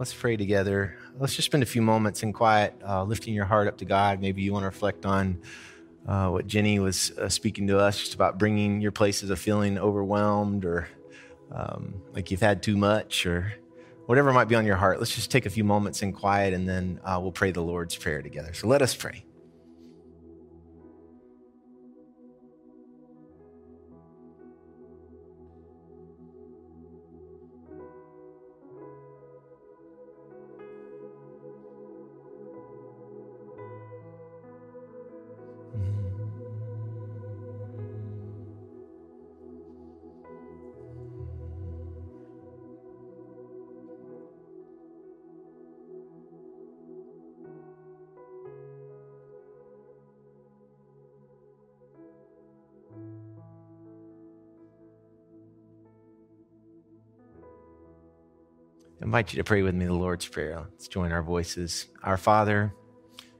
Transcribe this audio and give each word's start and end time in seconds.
Let's 0.00 0.14
pray 0.14 0.38
together. 0.38 0.96
Let's 1.18 1.36
just 1.36 1.44
spend 1.44 1.62
a 1.62 1.66
few 1.66 1.82
moments 1.82 2.22
in 2.22 2.32
quiet, 2.32 2.74
uh, 2.82 3.04
lifting 3.04 3.34
your 3.34 3.44
heart 3.44 3.68
up 3.68 3.76
to 3.76 3.84
God. 3.84 4.18
Maybe 4.18 4.40
you 4.40 4.50
want 4.50 4.62
to 4.62 4.66
reflect 4.68 5.04
on 5.04 5.42
uh, 6.08 6.30
what 6.30 6.46
Jenny 6.46 6.78
was 6.78 7.10
uh, 7.18 7.28
speaking 7.28 7.66
to 7.66 7.78
us, 7.78 7.98
just 7.98 8.14
about 8.14 8.38
bringing 8.38 8.80
your 8.80 8.92
places 8.92 9.28
of 9.28 9.38
feeling 9.38 9.76
overwhelmed 9.76 10.64
or 10.64 10.88
um, 11.52 12.00
like 12.14 12.30
you've 12.30 12.40
had 12.40 12.62
too 12.62 12.78
much 12.78 13.26
or 13.26 13.52
whatever 14.06 14.32
might 14.32 14.48
be 14.48 14.54
on 14.54 14.64
your 14.64 14.76
heart. 14.76 15.00
Let's 15.00 15.14
just 15.14 15.30
take 15.30 15.44
a 15.44 15.50
few 15.50 15.64
moments 15.64 16.00
in 16.00 16.14
quiet 16.14 16.54
and 16.54 16.66
then 16.66 16.98
uh, 17.04 17.18
we'll 17.20 17.30
pray 17.30 17.50
the 17.50 17.60
Lord's 17.60 17.94
Prayer 17.94 18.22
together. 18.22 18.54
So 18.54 18.68
let 18.68 18.80
us 18.80 18.94
pray. 18.94 19.26
I 59.00 59.04
invite 59.06 59.32
you 59.32 59.38
to 59.38 59.44
pray 59.44 59.62
with 59.62 59.74
me 59.74 59.86
the 59.86 59.94
Lord's 59.94 60.28
Prayer. 60.28 60.66
Let's 60.72 60.86
join 60.86 61.10
our 61.10 61.22
voices. 61.22 61.86
Our 62.02 62.18
Father, 62.18 62.74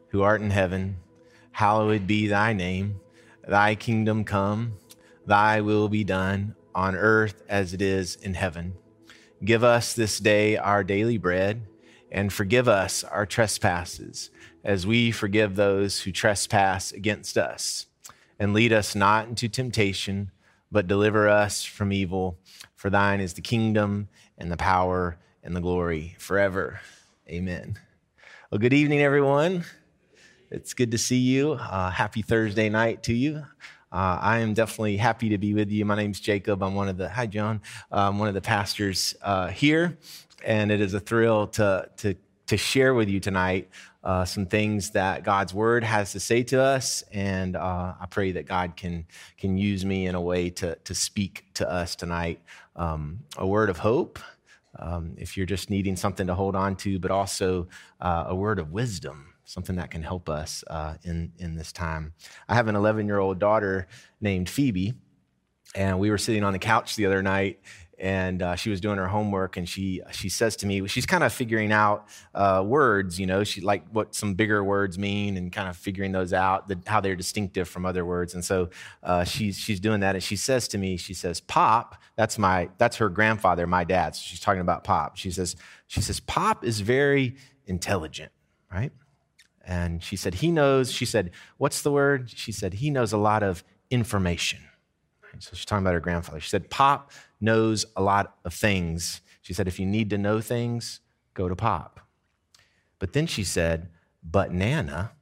who 0.09 0.23
art 0.23 0.41
in 0.41 0.49
heaven, 0.49 0.97
hallowed 1.53 2.07
be 2.07 2.29
thy 2.29 2.55
name. 2.55 2.99
Thy 3.47 3.75
kingdom 3.75 4.25
come, 4.25 4.79
thy 5.27 5.61
will 5.61 5.91
be 5.91 6.03
done 6.03 6.55
on 6.75 6.97
earth 6.97 7.43
as 7.47 7.75
it 7.75 7.83
is 7.83 8.17
in 8.17 8.33
heaven. 8.33 8.73
Give 9.45 9.63
us 9.63 9.93
this 9.93 10.19
day 10.19 10.57
our 10.57 10.83
daily 10.83 11.19
bread, 11.19 11.67
and 12.11 12.33
forgive 12.33 12.67
us 12.67 13.05
our 13.05 13.27
trespasses, 13.27 14.31
as 14.65 14.87
we 14.87 15.11
forgive 15.11 15.57
those 15.57 16.01
who 16.01 16.11
trespass 16.11 16.91
against 16.91 17.37
us. 17.37 17.85
And 18.39 18.55
lead 18.55 18.73
us 18.73 18.95
not 18.95 19.29
into 19.29 19.47
temptation, 19.47 20.31
but 20.73 20.87
deliver 20.87 21.29
us 21.29 21.65
from 21.65 21.93
evil. 21.93 22.39
For 22.75 22.89
thine 22.89 23.21
is 23.21 23.35
the 23.35 23.43
kingdom 23.43 24.09
and 24.39 24.51
the 24.51 24.57
power 24.57 25.19
and 25.43 25.57
the 25.57 25.61
glory 25.61 26.17
forever. 26.19 26.81
Amen. 27.29 27.79
Well, 28.51 28.59
good 28.59 28.73
evening, 28.73 29.01
everyone. 29.01 29.65
It's 30.51 30.75
good 30.75 30.91
to 30.91 30.99
see 30.99 31.19
you. 31.19 31.53
Uh, 31.53 31.91
happy 31.91 32.23
Thursday 32.23 32.69
night 32.69 33.03
to 33.05 33.15
you. 33.15 33.45
Uh, 33.93 34.19
I 34.21 34.39
am 34.39 34.55
definitely 34.55 34.97
happy 34.97 35.31
to 35.31 35.39
be 35.39 35.55
with 35.55 35.71
you. 35.71 35.85
My 35.85 35.97
name's 35.97 36.21
Jacob. 36.21 36.63
I'm 36.63 36.75
one 36.75 36.89
of 36.89 36.97
the, 36.97 37.09
hi, 37.09 37.27
John. 37.27 37.61
I'm 37.91 38.19
one 38.19 38.29
of 38.29 38.35
the 38.35 38.41
pastors 38.41 39.15
uh, 39.23 39.49
here, 39.49 39.99
and 40.45 40.71
it 40.71 40.81
is 40.81 40.95
a 40.95 41.01
thrill 41.01 41.47
to, 41.49 41.89
to, 41.99 42.15
to 42.49 42.57
share 42.57 42.95
with 42.95 43.09
you 43.09 43.21
tonight 43.21 43.71
uh, 44.05 44.25
some 44.25 44.47
things 44.47 44.91
that 44.91 45.25
God's 45.25 45.55
word 45.55 45.85
has 45.85 46.13
to 46.13 46.21
say 46.21 46.43
to 46.45 46.61
us. 46.61 47.03
And 47.13 47.57
uh, 47.57 47.95
I 48.01 48.07
pray 48.11 48.33
that 48.33 48.47
God 48.47 48.77
can, 48.77 49.07
can 49.39 49.57
use 49.57 49.85
me 49.85 50.07
in 50.07 50.15
a 50.15 50.21
way 50.21 50.51
to, 50.51 50.75
to 50.77 50.95
speak 50.95 51.47
to 51.55 51.71
us 51.71 51.97
tonight. 51.97 52.41
Um, 52.77 53.21
a 53.37 53.47
word 53.47 53.71
of 53.71 53.79
hope 53.79 54.19
um, 54.79 55.15
if 55.19 55.37
you're 55.37 55.47
just 55.47 55.71
needing 55.71 55.97
something 55.97 56.27
to 56.27 56.35
hold 56.35 56.57
on 56.57 56.77
to, 56.77 56.99
but 56.99 57.11
also 57.11 57.69
uh, 58.01 58.25
a 58.29 58.35
word 58.35 58.59
of 58.59 58.73
wisdom, 58.73 59.35
something 59.45 59.77
that 59.77 59.91
can 59.91 60.03
help 60.03 60.29
us 60.29 60.63
uh, 60.69 60.95
in, 61.03 61.33
in 61.39 61.55
this 61.55 61.73
time. 61.73 62.13
I 62.49 62.55
have 62.55 62.69
an 62.69 62.77
11 62.77 63.07
year 63.07 63.19
old 63.19 63.39
daughter 63.39 63.89
named 64.21 64.49
Phoebe, 64.49 64.95
and 65.75 65.99
we 65.99 66.11
were 66.11 66.19
sitting 66.19 66.45
on 66.45 66.53
the 66.53 66.59
couch 66.59 66.97
the 66.97 67.07
other 67.07 67.23
night 67.23 67.61
and 68.01 68.43
uh, 68.43 68.57
she 68.57 68.71
was 68.71 68.81
doing 68.81 68.97
her 68.97 69.07
homework 69.07 69.57
and 69.59 69.69
she 69.69 70.01
she 70.11 70.29
says 70.29 70.57
to 70.57 70.67
me 70.67 70.89
she's 70.89 71.05
kind 71.05 71.23
of 71.23 71.33
figuring 71.33 71.71
out 71.71 72.09
uh, 72.35 72.63
words 72.67 73.21
you 73.21 73.27
know 73.27 73.45
she 73.45 73.61
like 73.61 73.87
what 73.91 74.15
some 74.15 74.35
bigger 74.35 74.65
words 74.65 74.99
mean 74.99 75.37
and 75.37 75.53
kind 75.53 75.69
of 75.69 75.77
figuring 75.77 76.11
those 76.13 76.33
out 76.33 76.67
the, 76.69 76.79
how 76.87 77.01
they're 77.01 77.15
distinctive 77.15 77.69
from 77.69 77.85
other 77.85 78.05
words. 78.05 78.35
And 78.35 78.45
so 78.45 78.71
uh, 79.03 79.25
she's 79.25 79.59
she's 79.59 79.81
doing 79.81 80.01
that 80.01 80.15
and 80.15 80.25
she 80.25 80.37
says 80.37 80.67
to 80.69 80.79
me 80.79 80.97
she 80.97 81.15
says 81.15 81.41
pop 81.41 82.01
that's 82.17 82.39
my 82.39 82.71
that's 82.79 82.97
her 82.97 83.09
grandfather 83.09 83.67
my 83.67 83.85
dad. 83.85 84.17
So 84.17 84.23
she's 84.25 84.41
talking 84.41 84.63
about 84.63 84.83
pop. 84.83 85.17
She 85.17 85.31
says 85.31 85.57
she 85.87 86.01
says 86.01 86.21
pop 86.21 86.65
is 86.65 86.81
very 86.81 87.37
intelligent 87.67 88.33
right? 88.73 88.93
And 89.65 90.03
she 90.03 90.17
said 90.17 90.35
he 90.35 90.51
knows 90.51 90.91
she 90.91 91.05
said 91.05 91.33
what's 91.59 91.83
the 91.83 91.93
word? 91.93 92.31
She 92.31 92.51
said 92.51 92.75
he 92.75 92.89
knows 92.89 93.13
a 93.13 93.19
lot 93.19 93.43
of 93.43 93.63
information 93.91 94.61
so 95.39 95.51
she's 95.55 95.65
talking 95.65 95.85
about 95.85 95.95
her 95.95 96.01
grandfather. 96.01 96.41
She 96.41 96.51
said, 96.51 96.71
Pop 96.71 97.13
knows 97.41 97.87
a 97.97 98.03
lot 98.03 98.37
of 98.45 98.53
things. 98.53 99.21
She 99.43 99.55
said, 99.55 99.69
if 99.69 99.79
you 99.79 99.87
need 99.87 100.11
to 100.11 100.19
know 100.19 100.41
things, 100.41 101.01
go 101.35 101.49
to 101.49 101.57
Pop. 101.57 102.01
But 102.99 103.13
then 103.13 103.27
she 103.27 103.45
said, 103.45 103.89
but 104.23 104.53
Nana, 104.53 105.13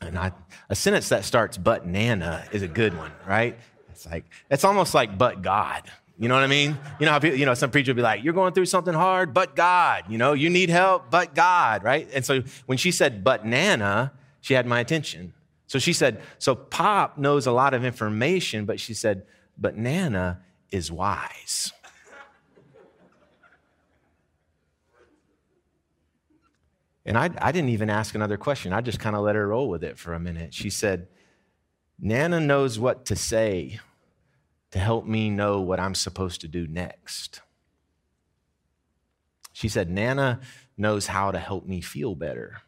and 0.00 0.18
I, 0.18 0.32
a 0.68 0.74
sentence 0.74 1.08
that 1.08 1.24
starts 1.24 1.56
but 1.56 1.86
Nana 1.86 2.44
is 2.52 2.62
a 2.62 2.68
good 2.68 2.96
one, 2.96 3.12
right? 3.26 3.58
It's 3.90 4.06
like, 4.06 4.24
it's 4.50 4.64
almost 4.64 4.94
like 4.94 5.16
but 5.16 5.42
God. 5.42 5.90
You 6.18 6.28
know 6.28 6.34
what 6.34 6.44
I 6.44 6.48
mean? 6.48 6.76
You 6.98 7.06
know 7.06 7.12
how 7.12 7.18
people, 7.18 7.38
you 7.38 7.46
know, 7.46 7.54
some 7.54 7.70
preacher 7.70 7.92
will 7.92 7.96
be 7.96 8.02
like, 8.02 8.22
you're 8.22 8.34
going 8.34 8.52
through 8.52 8.66
something 8.66 8.92
hard, 8.92 9.32
but 9.32 9.56
God, 9.56 10.04
you 10.08 10.18
know, 10.18 10.34
you 10.34 10.50
need 10.50 10.68
help, 10.68 11.10
but 11.10 11.34
God, 11.34 11.82
right? 11.82 12.08
And 12.12 12.24
so 12.24 12.42
when 12.66 12.76
she 12.76 12.92
said, 12.92 13.24
but 13.24 13.46
Nana, 13.46 14.12
she 14.42 14.52
had 14.52 14.66
my 14.66 14.80
attention. 14.80 15.32
So 15.70 15.78
she 15.78 15.92
said, 15.92 16.20
So 16.40 16.56
Pop 16.56 17.16
knows 17.16 17.46
a 17.46 17.52
lot 17.52 17.74
of 17.74 17.84
information, 17.84 18.64
but 18.64 18.80
she 18.80 18.92
said, 18.92 19.22
But 19.56 19.76
Nana 19.76 20.40
is 20.72 20.90
wise. 20.90 21.72
And 27.06 27.16
I, 27.16 27.30
I 27.38 27.52
didn't 27.52 27.68
even 27.68 27.88
ask 27.88 28.16
another 28.16 28.36
question. 28.36 28.72
I 28.72 28.80
just 28.80 28.98
kind 28.98 29.14
of 29.14 29.22
let 29.22 29.36
her 29.36 29.46
roll 29.46 29.68
with 29.68 29.84
it 29.84 29.96
for 29.96 30.12
a 30.12 30.18
minute. 30.18 30.52
She 30.52 30.70
said, 30.70 31.06
Nana 32.00 32.40
knows 32.40 32.80
what 32.80 33.06
to 33.06 33.14
say 33.14 33.78
to 34.72 34.80
help 34.80 35.06
me 35.06 35.30
know 35.30 35.60
what 35.60 35.78
I'm 35.78 35.94
supposed 35.94 36.40
to 36.40 36.48
do 36.48 36.66
next. 36.66 37.42
She 39.52 39.68
said, 39.68 39.88
Nana 39.88 40.40
knows 40.76 41.06
how 41.06 41.30
to 41.30 41.38
help 41.38 41.64
me 41.64 41.80
feel 41.80 42.16
better. 42.16 42.62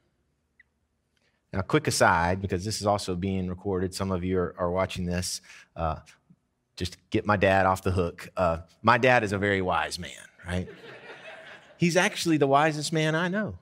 Now, 1.53 1.61
quick 1.61 1.87
aside, 1.87 2.41
because 2.41 2.65
this 2.65 2.81
is 2.81 2.87
also 2.87 3.15
being 3.15 3.49
recorded, 3.49 3.95
some 3.95 4.11
of 4.11 4.25
you 4.25 4.39
are, 4.39 4.55
are 4.59 4.71
watching 4.71 5.05
this. 5.05 5.43
Uh, 5.77 5.97
just 6.77 6.97
get 7.11 7.27
my 7.27 7.37
dad 7.37 7.67
off 7.67 7.83
the 7.83 7.91
hook. 7.91 8.29
Uh, 8.37 8.59
my 8.83 8.97
dad 8.97 9.23
is 9.23 9.33
a 9.33 9.39
very 9.39 9.61
wise 9.61 9.99
man, 9.99 10.11
right? 10.47 10.69
He's 11.77 11.97
actually 11.97 12.39
the 12.39 12.47
wisest 12.47 12.93
man 12.93 13.15
I 13.15 13.29
know. 13.29 13.57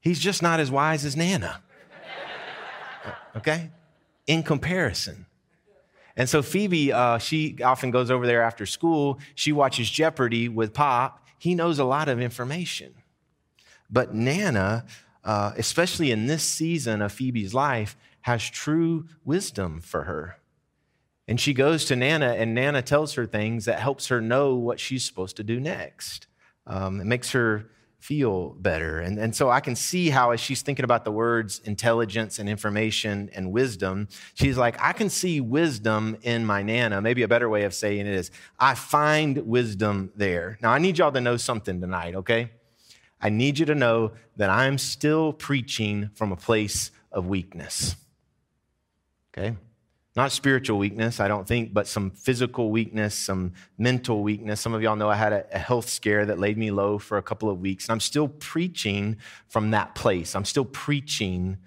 He's 0.00 0.20
just 0.20 0.42
not 0.42 0.60
as 0.60 0.70
wise 0.70 1.04
as 1.04 1.16
Nana. 1.16 1.62
Okay? 3.34 3.70
In 4.26 4.42
comparison. 4.42 5.26
And 6.16 6.28
so 6.28 6.42
Phoebe, 6.42 6.92
uh, 6.92 7.18
she 7.18 7.56
often 7.62 7.90
goes 7.90 8.10
over 8.10 8.26
there 8.26 8.42
after 8.42 8.66
school. 8.66 9.18
She 9.34 9.52
watches 9.52 9.90
Jeopardy 9.90 10.48
with 10.48 10.72
Pop. 10.72 11.26
He 11.38 11.54
knows 11.54 11.78
a 11.78 11.84
lot 11.84 12.08
of 12.08 12.20
information. 12.20 12.94
But 13.90 14.14
Nana, 14.14 14.86
uh, 15.26 15.52
especially 15.58 16.10
in 16.10 16.26
this 16.26 16.44
season 16.44 17.02
of 17.02 17.12
Phoebe's 17.12 17.52
life, 17.52 17.96
has 18.22 18.48
true 18.48 19.06
wisdom 19.24 19.80
for 19.80 20.04
her. 20.04 20.38
And 21.28 21.40
she 21.40 21.52
goes 21.52 21.84
to 21.86 21.96
Nana, 21.96 22.34
and 22.34 22.54
Nana 22.54 22.80
tells 22.80 23.14
her 23.14 23.26
things 23.26 23.64
that 23.64 23.80
helps 23.80 24.06
her 24.08 24.20
know 24.20 24.54
what 24.54 24.78
she's 24.78 25.04
supposed 25.04 25.36
to 25.36 25.42
do 25.42 25.58
next. 25.58 26.28
Um, 26.66 27.00
it 27.00 27.06
makes 27.06 27.32
her 27.32 27.68
feel 27.98 28.50
better. 28.50 29.00
And, 29.00 29.18
and 29.18 29.34
so 29.34 29.50
I 29.50 29.58
can 29.58 29.74
see 29.74 30.10
how, 30.10 30.30
as 30.30 30.38
she's 30.38 30.62
thinking 30.62 30.84
about 30.84 31.04
the 31.04 31.10
words 31.10 31.60
intelligence 31.64 32.38
and 32.38 32.48
information 32.48 33.28
and 33.34 33.50
wisdom, 33.50 34.06
she's 34.34 34.56
like, 34.56 34.80
I 34.80 34.92
can 34.92 35.10
see 35.10 35.40
wisdom 35.40 36.16
in 36.22 36.46
my 36.46 36.62
Nana. 36.62 37.00
Maybe 37.00 37.22
a 37.22 37.28
better 37.28 37.48
way 37.48 37.64
of 37.64 37.74
saying 37.74 38.06
it 38.06 38.14
is, 38.14 38.30
I 38.60 38.74
find 38.74 39.38
wisdom 39.38 40.12
there. 40.14 40.56
Now, 40.62 40.70
I 40.70 40.78
need 40.78 40.98
y'all 40.98 41.10
to 41.10 41.20
know 41.20 41.36
something 41.36 41.80
tonight, 41.80 42.14
okay? 42.14 42.52
I 43.20 43.30
need 43.30 43.58
you 43.58 43.66
to 43.66 43.74
know 43.74 44.12
that 44.36 44.50
I'm 44.50 44.78
still 44.78 45.32
preaching 45.32 46.10
from 46.14 46.32
a 46.32 46.36
place 46.36 46.90
of 47.10 47.26
weakness. 47.26 47.96
Okay? 49.36 49.56
Not 50.16 50.32
spiritual 50.32 50.78
weakness, 50.78 51.20
I 51.20 51.28
don't 51.28 51.46
think, 51.46 51.74
but 51.74 51.86
some 51.86 52.10
physical 52.10 52.70
weakness, 52.70 53.14
some 53.14 53.52
mental 53.76 54.22
weakness. 54.22 54.62
Some 54.62 54.72
of 54.72 54.80
y'all 54.80 54.96
know 54.96 55.10
I 55.10 55.14
had 55.14 55.46
a, 55.52 55.58
health 55.58 55.90
scare 55.90 56.24
that 56.24 56.38
laid 56.38 56.56
me 56.56 56.70
low 56.70 56.98
for 56.98 57.18
a 57.18 57.22
couple 57.22 57.50
of 57.50 57.60
weeks, 57.60 57.84
and 57.84 57.92
I'm 57.92 58.00
still 58.00 58.28
preaching 58.28 59.18
from 59.48 59.72
that 59.72 59.94
place. 59.94 60.34
I'm 60.34 60.46
still 60.46 60.64
preaching 60.64 61.58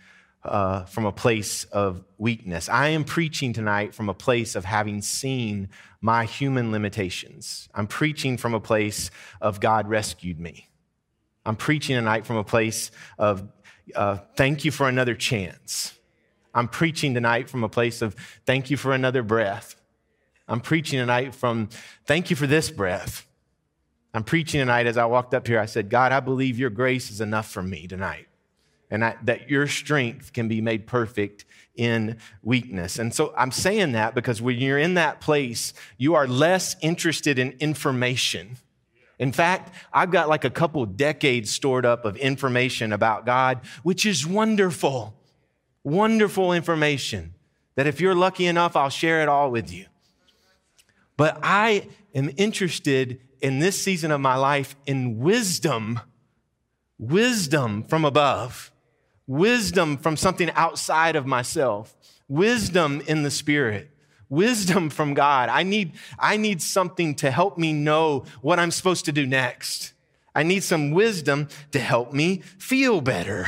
uh, 0.44 0.86
from 0.86 1.06
a 1.06 1.12
place 1.12 1.66
of 1.66 2.04
weakness. 2.18 2.70
I 2.70 2.90
am 2.90 3.04
preaching 3.04 3.54
tonight 3.54 3.94
from 3.94 4.10
a 4.10 4.16
place 4.16 4.56
of 4.56 4.66
having 4.66 5.04
seen 5.04 5.70
my 6.02 6.26
human 6.26 6.72
limitations. 6.72 7.70
I'm 7.76 7.86
preaching 7.88 8.38
from 8.38 8.56
a 8.56 8.60
place 8.60 9.12
of 9.42 9.60
God 9.60 9.88
rescued 9.88 10.40
me. 10.40 10.69
I'm 11.50 11.56
preaching 11.56 11.96
tonight 11.96 12.28
from 12.28 12.38
a 12.38 12.44
place 12.44 12.92
of 13.18 13.42
uh, 13.96 14.18
thank 14.36 14.66
you 14.66 14.70
for 14.70 14.88
another 14.88 15.16
chance. 15.16 15.96
I'm 16.54 16.68
preaching 16.68 17.16
tonight 17.16 17.50
from 17.50 17.64
a 17.64 17.70
place 17.70 18.04
of 18.04 18.16
thank 18.46 18.70
you 18.70 18.78
for 18.78 18.94
another 18.94 19.24
breath. 19.24 19.76
I'm 20.48 20.62
preaching 20.62 21.00
tonight 21.00 21.34
from 21.34 21.70
thank 22.06 22.30
you 22.30 22.36
for 22.36 22.46
this 22.46 22.70
breath. 22.70 23.26
I'm 24.14 24.24
preaching 24.24 24.60
tonight 24.60 24.86
as 24.86 24.96
I 24.96 25.06
walked 25.06 25.34
up 25.34 25.48
here. 25.48 25.60
I 25.60 25.66
said, 25.66 25.90
God, 25.90 26.12
I 26.12 26.20
believe 26.20 26.60
your 26.60 26.70
grace 26.70 27.10
is 27.10 27.20
enough 27.20 27.50
for 27.50 27.64
me 27.64 27.88
tonight, 27.88 28.28
and 28.92 29.04
I, 29.04 29.18
that 29.24 29.50
your 29.50 29.66
strength 29.66 30.34
can 30.34 30.50
be 30.50 30.62
made 30.62 30.86
perfect 30.86 31.46
in 31.76 32.18
weakness. 32.44 33.00
And 33.00 33.12
so 33.12 33.34
I'm 33.36 33.52
saying 33.52 33.94
that 33.94 34.14
because 34.14 34.40
when 34.40 34.60
you're 34.60 34.78
in 34.78 34.94
that 34.94 35.20
place, 35.20 35.74
you 35.98 36.14
are 36.14 36.28
less 36.28 36.76
interested 36.84 37.40
in 37.40 37.54
information. 37.54 38.58
In 39.20 39.34
fact, 39.34 39.76
I've 39.92 40.12
got 40.12 40.30
like 40.30 40.46
a 40.46 40.50
couple 40.50 40.86
decades 40.86 41.52
stored 41.52 41.86
up 41.86 42.06
of 42.06 42.16
information 42.16 42.94
about 42.94 43.26
God, 43.26 43.60
which 43.84 44.06
is 44.06 44.26
wonderful, 44.26 45.14
wonderful 45.84 46.54
information 46.54 47.34
that 47.76 47.86
if 47.86 48.00
you're 48.00 48.16
lucky 48.16 48.46
enough, 48.46 48.76
I'll 48.76 48.90
share 48.90 49.22
it 49.22 49.28
all 49.28 49.52
with 49.52 49.72
you. 49.72 49.86
But 51.18 51.38
I 51.44 51.88
am 52.16 52.32
interested 52.38 53.20
in 53.42 53.60
this 53.60 53.82
season 53.82 54.12
of 54.12 54.22
my 54.22 54.36
life 54.36 54.76
in 54.86 55.20
wisdom, 55.20 56.00
wisdom 56.98 57.84
from 57.84 58.06
above, 58.06 58.72
wisdom 59.28 59.98
from 59.98 60.16
something 60.16 60.50
outside 60.52 61.16
of 61.16 61.26
myself, 61.26 61.96
wisdom 62.28 63.02
in 63.06 63.24
the 63.24 63.32
spirit, 63.32 63.90
wisdom 64.30 64.90
from 64.90 65.14
God. 65.14 65.50
I 65.50 65.64
need, 65.64 65.94
I 66.18 66.38
need 66.38 66.62
something 66.62 67.16
to 67.16 67.32
help 67.32 67.58
me 67.58 67.74
know 67.74 68.26
what 68.42 68.60
I'm 68.60 68.72
supposed 68.72 69.06
to 69.06 69.12
do 69.12 69.26
next. 69.26 69.94
I 70.34 70.44
need 70.44 70.64
some 70.64 70.92
wisdom 70.92 71.50
to 71.72 71.80
help 71.80 72.14
me 72.14 72.42
feel 72.58 73.02
better, 73.02 73.48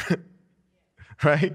right? 1.23 1.53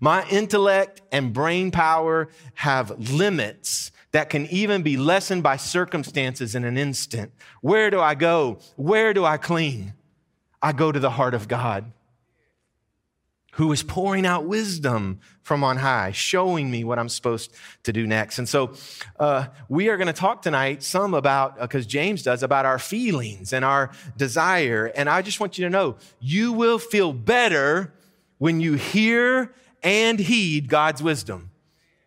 My 0.00 0.26
intellect 0.28 1.02
and 1.10 1.32
brain 1.32 1.70
power 1.70 2.28
have 2.54 3.10
limits 3.10 3.90
that 4.12 4.30
can 4.30 4.46
even 4.46 4.82
be 4.82 4.96
lessened 4.96 5.42
by 5.42 5.56
circumstances 5.56 6.54
in 6.54 6.64
an 6.64 6.78
instant. 6.78 7.32
Where 7.60 7.90
do 7.90 8.00
I 8.00 8.14
go? 8.14 8.60
Where 8.76 9.12
do 9.12 9.24
I 9.24 9.36
cling? 9.36 9.92
I 10.62 10.72
go 10.72 10.92
to 10.92 11.00
the 11.00 11.10
heart 11.10 11.34
of 11.34 11.48
God 11.48 11.92
who 13.58 13.72
is 13.72 13.82
pouring 13.82 14.24
out 14.24 14.44
wisdom 14.44 15.18
from 15.42 15.64
on 15.64 15.76
high, 15.76 16.12
showing 16.12 16.70
me 16.70 16.84
what 16.84 16.96
I'm 16.96 17.08
supposed 17.08 17.52
to 17.82 17.92
do 17.92 18.06
next. 18.06 18.38
And 18.38 18.48
so 18.48 18.72
uh, 19.18 19.46
we 19.68 19.88
are 19.88 19.96
going 19.96 20.06
to 20.06 20.12
talk 20.12 20.42
tonight 20.42 20.84
some 20.84 21.12
about, 21.12 21.58
because 21.58 21.84
uh, 21.84 21.88
James 21.88 22.22
does, 22.22 22.44
about 22.44 22.66
our 22.66 22.78
feelings 22.78 23.52
and 23.52 23.64
our 23.64 23.90
desire. 24.16 24.92
And 24.94 25.08
I 25.08 25.22
just 25.22 25.40
want 25.40 25.58
you 25.58 25.64
to 25.64 25.70
know 25.70 25.96
you 26.20 26.52
will 26.52 26.78
feel 26.78 27.12
better 27.12 27.92
when 28.38 28.60
you 28.60 28.74
hear 28.74 29.52
and 29.82 30.20
heed 30.20 30.68
God's 30.68 31.02
wisdom. 31.02 31.50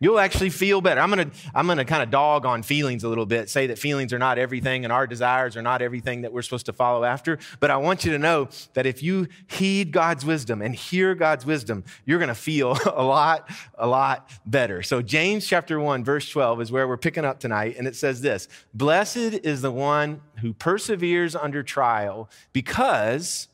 You'll 0.02 0.18
actually 0.18 0.50
feel 0.50 0.80
better. 0.80 1.00
I'm 1.00 1.10
gonna, 1.10 1.30
I'm 1.54 1.68
gonna 1.68 1.84
kind 1.84 2.02
of 2.02 2.10
dog 2.10 2.44
on 2.44 2.64
feelings 2.64 3.04
a 3.04 3.08
little 3.08 3.24
bit, 3.24 3.48
say 3.48 3.68
that 3.68 3.78
feelings 3.78 4.12
are 4.12 4.18
not 4.18 4.36
everything 4.36 4.82
and 4.82 4.92
our 4.92 5.06
desires 5.06 5.56
are 5.56 5.62
not 5.62 5.80
everything 5.80 6.22
that 6.22 6.32
we're 6.32 6.42
supposed 6.42 6.66
to 6.66 6.72
follow 6.72 7.04
after. 7.04 7.38
But 7.60 7.70
I 7.70 7.76
want 7.76 8.04
you 8.04 8.10
to 8.10 8.18
know 8.18 8.48
that 8.74 8.84
if 8.84 9.00
you 9.00 9.28
heed 9.46 9.92
God's 9.92 10.24
wisdom 10.24 10.60
and 10.60 10.74
hear 10.74 11.14
God's 11.14 11.46
wisdom, 11.46 11.84
you're 12.04 12.18
gonna 12.18 12.34
feel 12.34 12.76
a 12.86 13.04
lot, 13.04 13.48
a 13.76 13.86
lot 13.86 14.28
better. 14.44 14.82
So 14.82 15.02
James 15.02 15.46
chapter 15.46 15.78
1, 15.78 16.02
verse 16.02 16.28
12 16.28 16.62
is 16.62 16.72
where 16.72 16.88
we're 16.88 16.96
picking 16.96 17.24
up 17.24 17.38
tonight, 17.38 17.76
and 17.78 17.86
it 17.86 17.94
says 17.94 18.20
this 18.22 18.48
Blessed 18.74 19.16
is 19.44 19.62
the 19.62 19.70
one 19.70 20.20
who 20.40 20.52
perseveres 20.52 21.36
under 21.36 21.62
trial, 21.62 22.28
because 22.52 23.46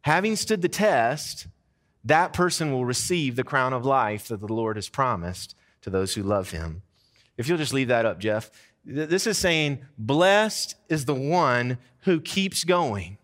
having 0.00 0.36
stood 0.36 0.62
the 0.62 0.70
test, 0.70 1.48
that 2.02 2.32
person 2.32 2.72
will 2.72 2.86
receive 2.86 3.36
the 3.36 3.44
crown 3.44 3.74
of 3.74 3.84
life 3.84 4.28
that 4.28 4.40
the 4.40 4.50
Lord 4.50 4.76
has 4.76 4.88
promised 4.88 5.54
to 5.86 5.90
those 5.90 6.14
who 6.14 6.22
love 6.24 6.50
him. 6.50 6.82
If 7.38 7.48
you'll 7.48 7.58
just 7.58 7.72
leave 7.72 7.88
that 7.88 8.04
up, 8.04 8.18
Jeff. 8.18 8.50
This 8.84 9.24
is 9.24 9.38
saying, 9.38 9.78
blessed 9.96 10.74
is 10.88 11.04
the 11.04 11.14
one 11.14 11.78
who 12.00 12.20
keeps 12.20 12.64
going. 12.64 13.18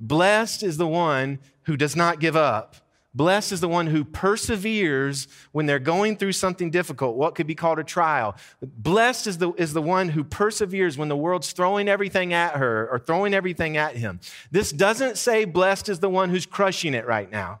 Blessed 0.00 0.62
is 0.62 0.78
the 0.78 0.86
one 0.86 1.38
who 1.64 1.76
does 1.76 1.94
not 1.94 2.18
give 2.18 2.34
up. 2.34 2.76
Blessed 3.14 3.52
is 3.52 3.60
the 3.60 3.68
one 3.68 3.88
who 3.88 4.04
perseveres 4.04 5.28
when 5.52 5.66
they're 5.66 5.78
going 5.78 6.16
through 6.16 6.32
something 6.32 6.70
difficult, 6.70 7.16
what 7.16 7.34
could 7.34 7.46
be 7.46 7.54
called 7.54 7.78
a 7.78 7.84
trial. 7.84 8.36
Blessed 8.62 9.26
is 9.26 9.36
the, 9.36 9.52
is 9.52 9.74
the 9.74 9.82
one 9.82 10.10
who 10.10 10.24
perseveres 10.24 10.96
when 10.96 11.08
the 11.08 11.16
world's 11.16 11.52
throwing 11.52 11.88
everything 11.88 12.32
at 12.32 12.56
her 12.56 12.88
or 12.90 12.98
throwing 12.98 13.34
everything 13.34 13.76
at 13.76 13.96
him. 13.96 14.20
This 14.50 14.72
doesn't 14.72 15.18
say 15.18 15.44
blessed 15.44 15.90
is 15.90 15.98
the 15.98 16.10
one 16.10 16.30
who's 16.30 16.46
crushing 16.46 16.94
it 16.94 17.06
right 17.06 17.30
now. 17.30 17.60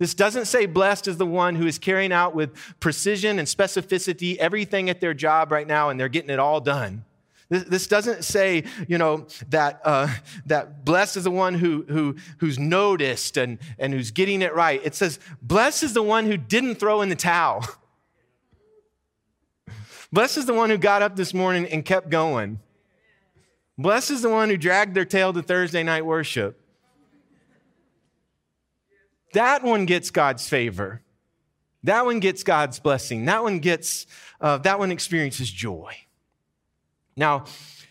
This 0.00 0.14
doesn't 0.14 0.46
say 0.46 0.64
blessed 0.64 1.08
is 1.08 1.18
the 1.18 1.26
one 1.26 1.56
who 1.56 1.66
is 1.66 1.78
carrying 1.78 2.10
out 2.10 2.34
with 2.34 2.54
precision 2.80 3.38
and 3.38 3.46
specificity 3.46 4.38
everything 4.38 4.88
at 4.88 4.98
their 4.98 5.12
job 5.12 5.52
right 5.52 5.66
now 5.66 5.90
and 5.90 6.00
they're 6.00 6.08
getting 6.08 6.30
it 6.30 6.38
all 6.38 6.58
done. 6.58 7.04
This, 7.50 7.86
doesn't 7.86 8.24
say, 8.24 8.64
you 8.88 8.96
know, 8.96 9.26
that, 9.50 9.82
uh, 9.84 10.08
that 10.46 10.86
blessed 10.86 11.18
is 11.18 11.24
the 11.24 11.30
one 11.30 11.52
who, 11.52 11.84
who, 11.86 12.16
who's 12.38 12.58
noticed 12.58 13.36
and, 13.36 13.58
and 13.78 13.92
who's 13.92 14.10
getting 14.10 14.40
it 14.40 14.54
right. 14.54 14.80
It 14.82 14.94
says, 14.94 15.18
blessed 15.42 15.82
is 15.82 15.92
the 15.92 16.02
one 16.02 16.24
who 16.24 16.38
didn't 16.38 16.76
throw 16.76 17.02
in 17.02 17.10
the 17.10 17.16
towel. 17.16 17.66
blessed 20.12 20.38
is 20.38 20.46
the 20.46 20.54
one 20.54 20.70
who 20.70 20.78
got 20.78 21.02
up 21.02 21.16
this 21.16 21.34
morning 21.34 21.66
and 21.66 21.84
kept 21.84 22.08
going. 22.08 22.60
Blessed 23.76 24.12
is 24.12 24.22
the 24.22 24.30
one 24.30 24.48
who 24.48 24.56
dragged 24.56 24.94
their 24.94 25.04
tail 25.04 25.32
to 25.34 25.42
Thursday 25.42 25.82
night 25.82 26.06
worship. 26.06 26.59
That 29.32 29.62
one 29.62 29.86
gets 29.86 30.10
God's 30.10 30.48
favor. 30.48 31.02
That 31.84 32.04
one 32.04 32.20
gets 32.20 32.42
God's 32.42 32.78
blessing. 32.78 33.24
That 33.24 33.42
one 33.42 33.58
gets, 33.58 34.06
uh, 34.40 34.58
that 34.58 34.78
one 34.78 34.90
experiences 34.90 35.50
joy. 35.50 35.94
Now, 37.16 37.44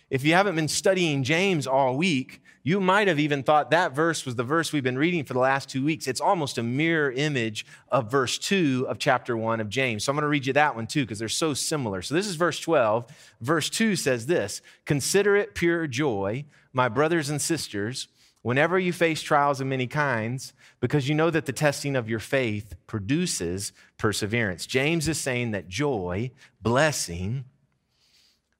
if 0.09 0.23
you 0.23 0.33
haven't 0.33 0.55
been 0.55 0.67
studying 0.67 1.23
James 1.23 1.67
all 1.67 1.95
week, 1.95 2.41
you 2.63 2.79
might 2.79 3.07
have 3.07 3.19
even 3.19 3.41
thought 3.41 3.71
that 3.71 3.95
verse 3.95 4.25
was 4.25 4.35
the 4.35 4.43
verse 4.43 4.73
we've 4.73 4.83
been 4.83 4.97
reading 4.97 5.23
for 5.23 5.33
the 5.33 5.39
last 5.39 5.69
two 5.69 5.83
weeks. 5.83 6.07
It's 6.07 6.19
almost 6.19 6.57
a 6.57 6.63
mirror 6.63 7.11
image 7.11 7.65
of 7.89 8.11
verse 8.11 8.37
2 8.37 8.85
of 8.89 8.99
chapter 8.99 9.37
1 9.37 9.59
of 9.61 9.69
James. 9.69 10.03
So 10.03 10.11
I'm 10.11 10.15
going 10.15 10.23
to 10.23 10.27
read 10.27 10.45
you 10.45 10.53
that 10.53 10.75
one 10.75 10.85
too 10.85 11.03
because 11.03 11.19
they're 11.19 11.29
so 11.29 11.53
similar. 11.53 12.01
So 12.01 12.15
this 12.15 12.27
is 12.27 12.35
verse 12.35 12.59
12. 12.59 13.05
Verse 13.41 13.69
2 13.69 13.95
says 13.95 14.25
this 14.25 14.61
Consider 14.85 15.35
it 15.35 15.55
pure 15.55 15.87
joy, 15.87 16.45
my 16.73 16.89
brothers 16.89 17.29
and 17.29 17.41
sisters, 17.41 18.07
whenever 18.41 18.79
you 18.79 18.93
face 18.93 19.21
trials 19.21 19.59
of 19.59 19.67
many 19.67 19.87
kinds 19.87 20.53
because 20.79 21.09
you 21.09 21.15
know 21.15 21.29
that 21.29 21.45
the 21.45 21.53
testing 21.53 21.95
of 21.95 22.09
your 22.09 22.19
faith 22.19 22.75
produces 22.87 23.73
perseverance. 23.97 24.65
James 24.65 25.07
is 25.07 25.19
saying 25.19 25.51
that 25.51 25.67
joy, 25.67 26.31
blessing, 26.61 27.45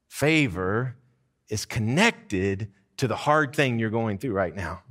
favor 0.08 0.96
is 1.50 1.66
connected 1.66 2.72
to 2.98 3.08
the 3.08 3.16
hard 3.16 3.56
thing 3.56 3.80
you're 3.80 3.90
going 3.90 4.18
through 4.18 4.34
right 4.34 4.56
now. 4.56 4.82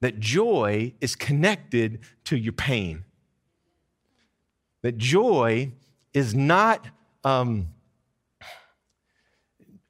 That 0.00 0.18
joy 0.18 0.94
is 1.00 1.14
connected 1.14 2.00
to 2.24 2.36
your 2.36 2.54
pain. 2.54 3.04
That 4.82 4.96
joy 4.96 5.72
is 6.12 6.34
not, 6.34 6.88
um, 7.22 7.68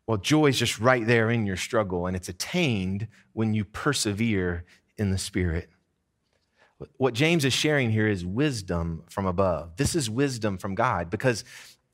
well, 0.06 0.18
joy 0.18 0.46
is 0.46 0.58
just 0.58 0.78
right 0.78 1.06
there 1.06 1.30
in 1.30 1.46
your 1.46 1.56
struggle, 1.56 2.06
and 2.06 2.14
it's 2.14 2.28
attained 2.28 3.08
when 3.32 3.54
you 3.54 3.64
persevere 3.64 4.64
in 4.96 5.10
the 5.10 5.18
Spirit. 5.18 5.68
What 6.96 7.14
James 7.14 7.44
is 7.44 7.52
sharing 7.52 7.90
here 7.90 8.08
is 8.08 8.24
wisdom 8.24 9.04
from 9.08 9.26
above. 9.26 9.76
This 9.76 9.94
is 9.94 10.10
wisdom 10.10 10.58
from 10.58 10.74
God 10.74 11.10
because 11.10 11.44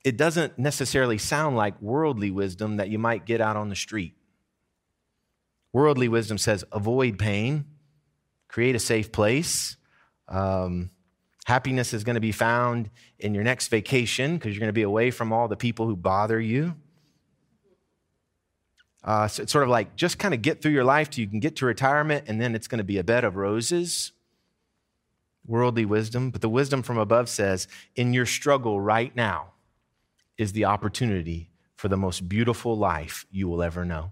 it 0.03 0.17
doesn't 0.17 0.57
necessarily 0.57 1.17
sound 1.17 1.55
like 1.55 1.79
worldly 1.81 2.31
wisdom 2.31 2.77
that 2.77 2.89
you 2.89 2.97
might 2.97 3.25
get 3.25 3.41
out 3.41 3.55
on 3.55 3.69
the 3.69 3.75
street. 3.75 4.15
Worldly 5.73 6.07
wisdom 6.07 6.37
says 6.37 6.63
avoid 6.71 7.19
pain, 7.19 7.65
create 8.47 8.75
a 8.75 8.79
safe 8.79 9.11
place. 9.11 9.77
Um, 10.27 10.89
happiness 11.45 11.93
is 11.93 12.03
going 12.03 12.15
to 12.15 12.21
be 12.21 12.31
found 12.31 12.89
in 13.19 13.33
your 13.33 13.43
next 13.43 13.67
vacation 13.67 14.37
because 14.37 14.53
you're 14.53 14.59
going 14.59 14.69
to 14.69 14.73
be 14.73 14.83
away 14.83 15.11
from 15.11 15.31
all 15.33 15.47
the 15.47 15.57
people 15.57 15.85
who 15.85 15.95
bother 15.95 16.39
you. 16.39 16.75
Uh, 19.03 19.27
so 19.27 19.43
it's 19.43 19.51
sort 19.51 19.63
of 19.63 19.69
like 19.69 19.95
just 19.95 20.19
kind 20.19 20.33
of 20.33 20.41
get 20.41 20.61
through 20.61 20.73
your 20.73 20.83
life 20.83 21.09
till 21.09 21.21
you 21.21 21.27
can 21.27 21.39
get 21.39 21.55
to 21.57 21.65
retirement, 21.65 22.25
and 22.27 22.39
then 22.41 22.55
it's 22.55 22.67
going 22.67 22.79
to 22.79 22.83
be 22.83 22.97
a 22.97 23.03
bed 23.03 23.23
of 23.23 23.35
roses 23.35 24.11
worldly 25.49 25.85
wisdom, 25.85 26.29
but 26.29 26.41
the 26.41 26.49
wisdom 26.49 26.83
from 26.83 26.97
above 26.97 27.27
says, 27.27 27.67
in 27.95 28.13
your 28.13 28.25
struggle 28.25 28.79
right 28.79 29.15
now 29.15 29.51
is 30.37 30.53
the 30.53 30.65
opportunity 30.65 31.49
for 31.75 31.87
the 31.87 31.97
most 31.97 32.29
beautiful 32.29 32.77
life 32.77 33.25
you 33.31 33.47
will 33.47 33.63
ever 33.63 33.83
know. 33.83 34.11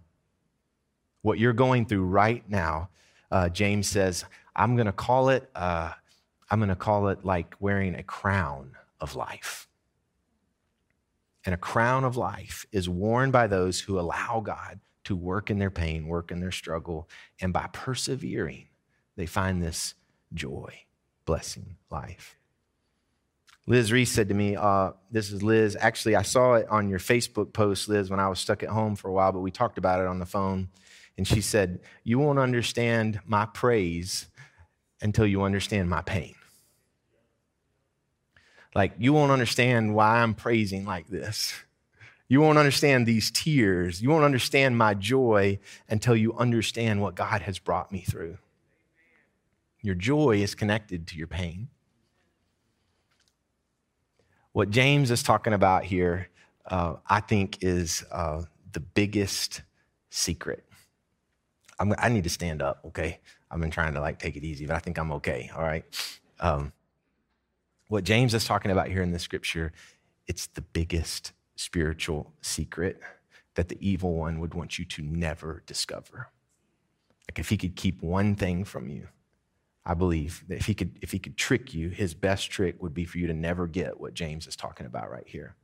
What 1.22 1.38
you're 1.38 1.54
going 1.54 1.86
through 1.86 2.06
right 2.06 2.44
now, 2.50 2.90
uh, 3.30 3.50
James 3.50 3.88
says, 3.88 4.26
I'm 4.56 4.76
going 4.76 4.88
to 4.88 4.92
call 4.92 5.30
it, 5.30 5.50
uh, 5.54 5.92
I'm 6.50 6.60
going 6.60 6.70
to 6.70 6.76
call 6.76 7.10
it 7.10 7.24
like 7.24 7.56
wearing 7.60 7.94
a 7.96 8.04
crown 8.04 8.72
of 9.00 9.16
life. 9.16 9.67
And 11.48 11.54
a 11.54 11.58
crown 11.58 12.04
of 12.04 12.18
life 12.18 12.66
is 12.74 12.90
worn 12.90 13.32
by 13.32 13.48
those 13.48 13.80
who 13.80 13.98
allow 13.98 14.42
God 14.42 14.82
to 15.06 15.16
work 15.16 15.50
in 15.50 15.60
their 15.60 15.72
pain, 15.72 16.06
work 16.06 16.30
in 16.30 16.42
their 16.42 16.52
struggle, 16.52 17.08
and 17.40 17.54
by 17.54 17.70
persevering, 17.72 18.68
they 19.16 19.28
find 19.28 19.64
this 19.64 19.94
joy, 20.34 20.82
blessing, 21.24 21.78
life. 21.90 22.36
Liz 23.66 23.94
Reese 23.94 24.12
said 24.12 24.28
to 24.28 24.36
me, 24.36 24.58
uh, 24.58 24.92
This 25.10 25.32
is 25.32 25.42
Liz. 25.42 25.78
Actually, 25.80 26.18
I 26.18 26.22
saw 26.24 26.56
it 26.56 26.68
on 26.68 26.90
your 26.90 27.00
Facebook 27.00 27.54
post, 27.54 27.88
Liz, 27.88 28.10
when 28.10 28.20
I 28.20 28.28
was 28.28 28.40
stuck 28.40 28.62
at 28.62 28.70
home 28.70 28.98
for 28.98 29.08
a 29.08 29.14
while, 29.14 29.32
but 29.32 29.40
we 29.40 29.50
talked 29.50 29.78
about 29.78 30.02
it 30.02 30.08
on 30.08 30.20
the 30.20 30.26
phone. 30.26 30.68
And 31.18 31.26
she 31.26 31.40
said, 31.40 31.80
You 32.04 32.20
won't 32.20 32.40
understand 32.40 33.22
my 33.26 33.46
praise 33.46 34.28
until 35.02 35.26
you 35.26 35.44
understand 35.44 35.90
my 35.90 36.02
pain. 36.02 36.36
Like, 38.76 38.94
you 38.98 39.14
won't 39.14 39.32
understand 39.32 39.96
why 39.96 40.20
I'm 40.20 40.34
praising 40.34 40.86
like 40.86 41.08
this. 41.08 41.54
You 42.30 42.42
won't 42.42 42.58
understand 42.58 43.06
these 43.06 43.32
tears. 43.32 44.02
You 44.02 44.10
won't 44.10 44.26
understand 44.26 44.78
my 44.78 44.94
joy 44.94 45.60
until 45.88 46.14
you 46.14 46.34
understand 46.34 47.02
what 47.02 47.16
God 47.16 47.42
has 47.44 47.58
brought 47.58 47.90
me 47.90 48.02
through. 48.02 48.38
Your 49.82 49.96
joy 49.96 50.42
is 50.42 50.54
connected 50.54 51.08
to 51.08 51.18
your 51.18 51.28
pain. 51.28 51.70
What 54.52 54.72
James 54.72 55.12
is 55.12 55.24
talking 55.24 55.54
about 55.54 55.86
here, 55.86 56.28
uh, 56.66 56.96
I 57.08 57.22
think, 57.22 57.60
is 57.62 58.04
uh, 58.12 58.42
the 58.74 58.80
biggest 58.82 59.62
secret. 60.10 60.66
I'm, 61.80 61.94
i 61.98 62.10
need 62.10 62.24
to 62.24 62.30
stand 62.30 62.62
up, 62.62 62.82
okay? 62.88 63.20
I've 63.50 63.62
been 63.62 63.72
trying 63.72 63.94
to 63.94 64.02
like 64.02 64.20
take 64.20 64.36
it 64.36 64.44
easy, 64.44 64.66
but 64.66 64.76
I 64.76 64.80
think 64.80 64.98
I'm 64.98 65.12
okay, 65.14 65.50
all 65.56 65.62
right? 65.62 65.86
Um, 66.40 66.74
what 67.88 68.04
James 68.04 68.34
is 68.34 68.46
talking 68.46 68.72
about 68.72 68.88
here 68.88 69.02
in 69.02 69.12
the 69.12 69.20
scripture, 69.20 69.72
it's 70.28 70.48
the 70.48 70.62
biggest 70.62 71.34
spiritual 71.56 72.34
secret 72.42 73.00
that 73.56 73.70
the 73.70 73.78
evil 73.80 74.16
one 74.16 74.40
would 74.40 74.54
want 74.54 74.78
you 74.78 74.86
to 74.86 75.02
never 75.02 75.64
discover. 75.66 76.30
Like 77.30 77.40
if 77.40 77.50
he 77.50 77.58
could 77.58 77.76
keep 77.76 78.02
one 78.02 78.36
thing 78.36 78.64
from 78.64 78.90
you, 78.90 79.08
I 79.86 79.94
believe 79.94 80.44
that 80.48 80.60
if 80.60 80.66
he 80.66 80.74
could 80.74 81.00
if 81.02 81.12
he 81.12 81.20
could 81.20 81.38
trick 81.38 81.74
you, 81.74 81.90
his 81.90 82.14
best 82.14 82.52
trick 82.52 82.82
would 82.82 82.94
be 82.94 83.06
for 83.06 83.18
you 83.18 83.28
to 83.28 83.34
never 83.34 83.68
get 83.68 84.00
what 84.00 84.14
James 84.14 84.48
is 84.48 84.56
talking 84.56 84.86
about 84.86 85.10
right 85.10 85.28
here 85.28 85.56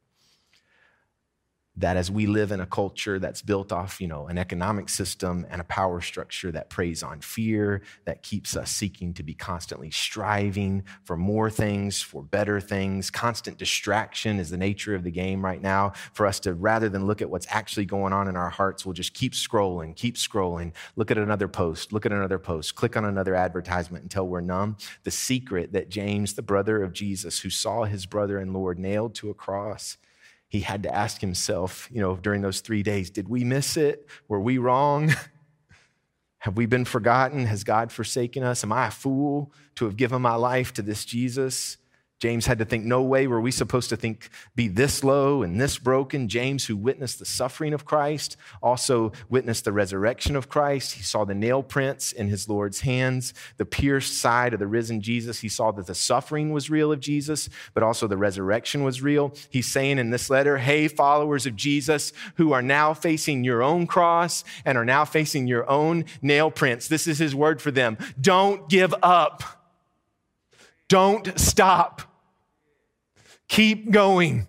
that 1.76 1.98
as 1.98 2.12
we 2.12 2.28
live 2.28 2.52
in 2.52 2.60
a 2.60 2.66
culture 2.66 3.18
that's 3.18 3.42
built 3.42 3.72
off, 3.72 4.00
you 4.00 4.08
know, 4.08 4.28
an 4.28 4.38
economic 4.38 4.90
system 4.90 5.46
and 5.50 5.60
a 5.60 5.64
power 5.64 6.02
structure 6.02 6.52
that 6.52 6.70
preys 6.70 7.02
on 7.02 7.20
fear, 7.20 7.82
that 8.06 8.22
keeps 8.22 8.56
us 8.56 8.70
seeking 8.70 9.14
to 9.14 9.24
be 9.24 9.34
constantly 9.34 9.90
striving 9.90 10.84
for 11.04 11.18
more 11.18 11.50
things, 11.50 12.02
for 12.02 12.22
better 12.22 12.60
things. 12.60 13.10
Constant 13.10 13.58
distraction 13.58 14.40
is 14.40 14.52
the 14.52 14.58
nature 14.58 14.94
of 14.94 15.04
the 15.04 15.12
game 15.12 15.44
right 15.44 15.62
now. 15.62 15.94
For 16.14 16.28
us 16.28 16.40
to, 16.42 16.54
rather 16.54 16.90
than 16.90 17.08
look 17.08 17.22
at 17.22 17.30
what's 17.30 17.48
actually 17.50 17.86
going 17.86 18.14
on 18.14 18.28
in 18.28 18.36
our 18.36 18.50
hearts, 18.50 18.86
we'll 18.86 18.94
just 18.94 19.16
keep 19.16 19.34
scrolling, 19.34 19.96
keep 19.96 20.16
scrolling, 20.16 20.74
look 20.96 21.10
at 21.10 21.18
another 21.18 21.48
post, 21.48 21.92
look 21.92 22.06
at 22.06 22.12
another 22.12 22.40
post, 22.40 22.76
click 22.76 22.96
on 22.96 23.06
another 23.06 23.34
advertisement 23.34 24.04
until 24.04 24.28
we're 24.28 24.42
numb. 24.42 24.78
The 25.04 25.12
secret 25.12 25.74
that 25.74 25.90
James, 25.90 26.34
the 26.34 26.44
brother 26.44 26.84
of 26.84 26.94
Jesus, 26.94 27.40
who 27.40 27.50
saw 27.50 27.86
his 27.86 28.06
brother 28.06 28.38
and 28.38 28.54
Lord 28.54 28.78
nailed 28.78 29.16
to 29.16 29.32
a 29.32 29.34
cross, 29.34 29.98
he 30.54 30.60
had 30.60 30.84
to 30.84 30.96
ask 30.96 31.20
himself, 31.20 31.90
you 31.92 32.00
know, 32.00 32.16
during 32.16 32.44
those 32.44 32.62
three 32.62 32.84
days, 32.84 33.10
did 33.10 33.28
we 33.28 33.44
miss 33.44 33.76
it? 33.76 34.08
Were 34.28 34.40
we 34.40 34.60
wrong? 34.60 35.12
Have 36.38 36.56
we 36.58 36.68
been 36.68 36.86
forgotten? 36.86 37.48
Has 37.48 37.64
God 37.64 37.92
forsaken 37.92 38.44
us? 38.44 38.64
Am 38.64 38.72
I 38.72 38.90
a 38.90 38.92
fool 38.92 39.52
to 39.76 39.86
have 39.86 39.98
given 39.98 40.22
my 40.22 40.36
life 40.36 40.72
to 40.74 40.84
this 40.84 41.06
Jesus? 41.06 41.78
James 42.24 42.46
had 42.46 42.60
to 42.60 42.64
think, 42.64 42.86
no 42.86 43.02
way 43.02 43.28
were 43.28 43.42
we 43.42 43.52
supposed 43.52 43.90
to 43.90 43.98
think, 43.98 44.30
be 44.56 44.70
this 44.70 45.04
low 45.04 45.44
and 45.44 45.60
this 45.60 45.78
broken. 45.78 46.30
James, 46.30 46.66
who 46.66 46.78
witnessed 46.78 47.20
the 47.20 47.26
suffering 47.26 47.74
of 47.74 47.84
Christ, 47.84 48.38
also 48.62 49.12
witnessed 49.28 49.66
the 49.66 49.74
resurrection 49.74 50.38
of 50.38 50.48
Christ. 50.48 50.94
He 50.94 51.04
saw 51.04 51.26
the 51.26 51.36
nail 51.36 51.62
prints 51.62 52.14
in 52.14 52.30
his 52.30 52.48
Lord's 52.48 52.80
hands, 52.80 53.34
the 53.58 53.66
pierced 53.66 54.18
side 54.18 54.54
of 54.54 54.62
the 54.62 54.68
risen 54.68 55.02
Jesus. 55.02 55.42
He 55.42 55.50
saw 55.50 55.72
that 55.72 55.86
the 55.86 55.94
suffering 55.94 56.54
was 56.54 56.70
real 56.70 56.94
of 56.94 57.02
Jesus, 57.02 57.50
but 57.74 57.84
also 57.84 58.08
the 58.08 58.16
resurrection 58.16 58.86
was 58.86 59.02
real. 59.02 59.34
He's 59.50 59.68
saying 59.68 60.00
in 60.00 60.10
this 60.10 60.30
letter, 60.30 60.60
hey, 60.60 60.88
followers 60.88 61.46
of 61.46 61.58
Jesus 61.58 62.14
who 62.36 62.54
are 62.54 62.62
now 62.62 62.94
facing 62.94 63.44
your 63.44 63.62
own 63.62 63.86
cross 63.86 64.46
and 64.64 64.78
are 64.78 64.86
now 64.86 65.04
facing 65.04 65.46
your 65.46 65.70
own 65.70 66.06
nail 66.22 66.50
prints, 66.50 66.88
this 66.88 67.06
is 67.06 67.18
his 67.18 67.36
word 67.36 67.62
for 67.62 67.72
them. 67.72 67.98
Don't 68.22 68.70
give 68.70 68.96
up. 69.04 69.44
Don't 70.88 71.38
stop. 71.38 72.13
Keep 73.54 73.92
going. 73.92 74.48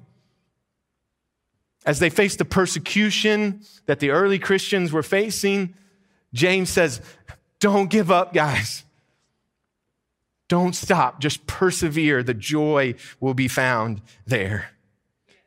As 1.85 1.99
they 1.99 2.09
face 2.09 2.37
the 2.37 2.47
persecution 2.47 3.61
that 3.85 4.01
the 4.01 4.09
early 4.09 4.39
Christians 4.39 4.93
were 4.93 5.03
facing, 5.03 5.75
James 6.33 6.71
says, 6.71 7.03
Don't 7.61 7.91
give 7.91 8.11
up, 8.11 8.33
guys. 8.33 8.83
Don't 10.49 10.73
stop. 10.73 11.21
Just 11.21 11.47
persevere. 11.47 12.23
The 12.23 12.33
joy 12.33 12.95
will 13.21 13.35
be 13.35 13.47
found 13.47 14.01
there. 14.27 14.71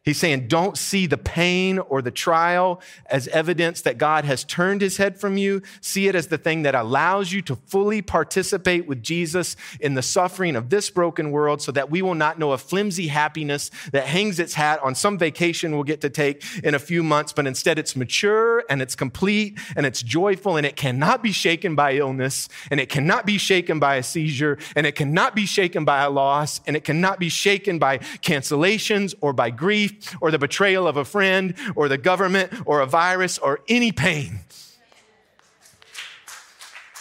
He's 0.07 0.17
saying, 0.17 0.47
don't 0.47 0.77
see 0.77 1.05
the 1.05 1.17
pain 1.17 1.79
or 1.79 2.01
the 2.01 2.11
trial 2.11 2.79
as 3.07 3.27
evidence 3.27 3.81
that 3.81 3.97
God 3.97 4.23
has 4.23 4.45
turned 4.45 4.79
his 4.79 4.95
head 4.95 5.19
from 5.19 5.35
you. 5.35 5.61
See 5.81 6.07
it 6.07 6.15
as 6.15 6.27
the 6.27 6.37
thing 6.37 6.61
that 6.61 6.75
allows 6.75 7.33
you 7.33 7.41
to 7.41 7.57
fully 7.57 8.01
participate 8.01 8.87
with 8.87 9.03
Jesus 9.03 9.57
in 9.81 9.95
the 9.95 10.01
suffering 10.01 10.55
of 10.55 10.69
this 10.69 10.89
broken 10.89 11.31
world 11.31 11.61
so 11.61 11.73
that 11.73 11.91
we 11.91 12.01
will 12.01 12.15
not 12.15 12.39
know 12.39 12.53
a 12.53 12.57
flimsy 12.57 13.07
happiness 13.07 13.69
that 13.91 14.05
hangs 14.05 14.39
its 14.39 14.53
hat 14.53 14.79
on 14.81 14.95
some 14.95 15.17
vacation 15.17 15.73
we'll 15.73 15.83
get 15.83 15.99
to 15.99 16.09
take 16.09 16.41
in 16.63 16.73
a 16.73 16.79
few 16.79 17.03
months, 17.03 17.33
but 17.33 17.45
instead 17.45 17.77
it's 17.77 17.93
mature 17.93 18.63
and 18.69 18.81
it's 18.81 18.95
complete 18.95 19.59
and 19.75 19.85
it's 19.85 20.01
joyful 20.01 20.55
and 20.55 20.65
it 20.65 20.77
cannot 20.77 21.21
be 21.21 21.33
shaken 21.33 21.75
by 21.75 21.95
illness 21.95 22.47
and 22.71 22.79
it 22.79 22.87
cannot 22.87 23.25
be 23.25 23.37
shaken 23.37 23.77
by 23.77 23.95
a 23.95 24.03
seizure 24.03 24.57
and 24.73 24.87
it 24.87 24.95
cannot 24.95 25.35
be 25.35 25.45
shaken 25.45 25.83
by 25.83 26.01
a 26.01 26.09
loss 26.09 26.61
and 26.65 26.77
it 26.77 26.85
cannot 26.85 27.19
be 27.19 27.27
shaken 27.27 27.77
by 27.77 27.97
cancellations 27.97 29.13
or 29.19 29.33
by 29.33 29.49
grief 29.49 29.96
or 30.21 30.31
the 30.31 30.39
betrayal 30.39 30.87
of 30.87 30.97
a 30.97 31.05
friend 31.05 31.55
or 31.75 31.87
the 31.87 31.97
government 31.97 32.51
or 32.65 32.81
a 32.81 32.85
virus 32.85 33.37
or 33.37 33.59
any 33.67 33.91
pain. 33.91 34.39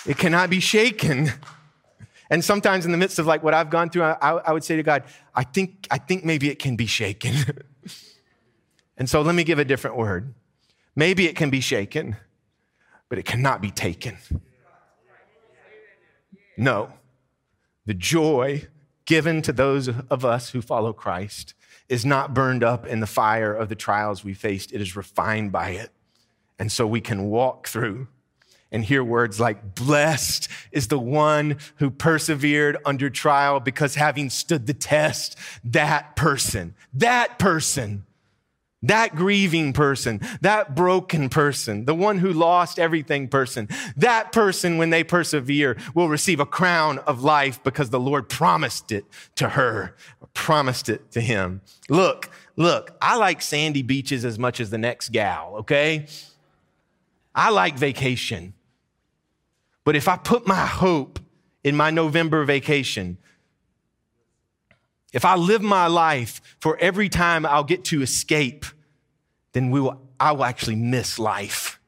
It 0.07 0.19
cannot 0.19 0.51
be 0.51 0.61
shaken. 0.61 1.33
And 2.31 2.45
sometimes 2.45 2.85
in 2.87 2.93
the 2.93 2.99
midst 2.99 3.19
of 3.19 3.27
like 3.27 3.43
what 3.43 3.55
I've 3.55 3.71
gone 3.71 3.91
through, 3.91 4.03
I, 4.03 4.33
I 4.33 4.53
would 4.53 4.65
say 4.65 4.77
to 4.77 4.83
God, 4.83 5.05
I 5.35 5.45
think, 5.45 5.87
I 5.91 5.99
think 5.99 6.25
maybe 6.25 6.49
it 6.49 6.59
can 6.59 6.77
be 6.77 6.87
shaken. 6.87 7.35
and 8.97 9.09
so 9.09 9.21
let 9.23 9.35
me 9.35 9.45
give 9.45 9.59
a 9.59 9.65
different 9.65 9.97
word. 9.97 10.35
Maybe 10.95 11.27
it 11.27 11.37
can 11.37 11.51
be 11.51 11.61
shaken, 11.61 12.17
but 13.09 13.19
it 13.19 13.25
cannot 13.25 13.61
be 13.61 13.71
taken. 13.71 14.17
No. 16.57 16.93
The 17.85 17.95
joy 17.95 18.67
given 19.05 19.43
to 19.43 19.53
those 19.53 19.89
of 19.89 20.25
us 20.25 20.51
who 20.51 20.63
follow 20.63 20.93
Christ 20.93 21.55
is 21.89 22.05
not 22.05 22.35
burned 22.35 22.65
up 22.65 22.87
in 22.87 23.01
the 23.01 23.07
fire 23.07 23.55
of 23.55 23.69
the 23.69 23.75
trials 23.75 24.25
we 24.25 24.35
faced, 24.35 24.73
it 24.73 24.81
is 24.81 24.97
refined 24.97 25.53
by 25.53 25.71
it. 25.71 25.91
And 26.59 26.73
so 26.73 26.87
we 26.87 27.01
can 27.01 27.27
walk 27.27 27.69
through 27.69 28.09
and 28.73 28.85
hear 28.85 29.05
words 29.05 29.39
like, 29.39 29.75
Blessed 29.75 30.49
is 30.73 30.89
the 30.89 30.99
one 30.99 31.59
who 31.77 31.91
persevered 31.91 32.79
under 32.85 33.11
trial 33.11 33.61
because 33.61 33.95
having 33.95 34.31
stood 34.31 34.67
the 34.67 34.75
test, 34.75 35.37
that 35.65 36.17
person, 36.17 36.75
that 36.95 37.39
person 37.39 38.06
that 38.83 39.17
grieving 39.17 39.73
person, 39.73 40.21
that 40.43 40.75
broken 40.75 41.29
person, 41.29 41.87
the 41.87 41.95
one 41.95 42.19
who 42.19 42.33
lost 42.33 42.79
everything 42.79 43.29
person, 43.29 43.69
that 43.97 44.33
person, 44.33 44.79
when 44.79 44.91
they 44.91 45.03
persevere, 45.03 45.77
will 45.95 46.09
receive 46.09 46.41
a 46.41 46.47
crown 46.47 46.99
of 47.01 47.25
life 47.25 47.63
because 47.63 47.91
the 47.91 48.01
Lord 48.01 48.29
promised 48.29 48.93
it 48.93 49.05
to 49.37 49.51
her, 49.51 49.97
promised 50.35 50.89
it 50.89 51.11
to 51.13 51.21
him. 51.21 51.63
Look, 51.89 52.29
look, 52.57 52.97
I 53.01 53.17
like 53.17 53.43
sandy 53.43 53.83
beaches 53.83 54.25
as 54.25 54.39
much 54.39 54.61
as 54.61 54.71
the 54.71 54.79
next 54.79 55.11
gal, 55.11 55.55
okay? 55.61 56.07
I 57.35 57.51
like 57.51 57.79
vacation. 57.79 58.55
But 59.85 59.97
if 59.97 60.09
I 60.09 60.17
put 60.17 60.47
my 60.47 60.67
hope 60.67 61.19
in 61.65 61.77
my 61.77 61.91
November 61.91 62.45
vacation, 62.45 63.19
if 65.13 65.25
I 65.25 65.37
live 65.37 65.63
my 65.63 65.87
life 65.87 66.41
for 66.61 66.77
every 66.79 67.09
time 67.09 67.47
I'll 67.47 67.65
get 67.65 67.85
to 67.87 68.03
escape, 68.03 68.65
then 69.53 69.71
we 69.71 69.81
will, 69.81 70.01
I 70.21 70.33
will 70.33 70.45
actually 70.45 70.77
miss 70.77 71.19
life. 71.19 71.81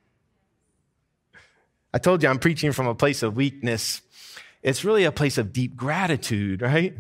I 1.93 1.99
told 1.99 2.23
you 2.23 2.29
I'm 2.29 2.39
preaching 2.39 2.73
from 2.73 2.87
a 2.87 2.95
place 2.95 3.23
of 3.23 3.37
weakness. 3.37 4.03
It's 4.63 4.85
really 4.85 5.05
a 5.05 5.13
place 5.13 5.39
of 5.39 5.53
deep 5.53 5.77
gratitude, 5.77 6.63
right? 6.63 6.95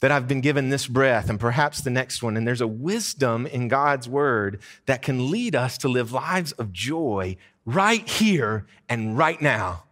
That 0.00 0.12
I've 0.12 0.28
been 0.28 0.40
given 0.40 0.68
this 0.68 0.86
breath 0.86 1.28
and 1.28 1.38
perhaps 1.38 1.80
the 1.80 1.90
next 1.90 2.22
one. 2.22 2.36
And 2.36 2.46
there's 2.46 2.60
a 2.60 2.66
wisdom 2.66 3.46
in 3.46 3.68
God's 3.68 4.08
word 4.08 4.60
that 4.86 5.02
can 5.02 5.30
lead 5.30 5.54
us 5.54 5.78
to 5.78 5.88
live 5.88 6.12
lives 6.12 6.52
of 6.52 6.72
joy 6.72 7.36
right 7.64 8.08
here 8.08 8.66
and 8.88 9.18
right 9.18 9.40
now. 9.40 9.84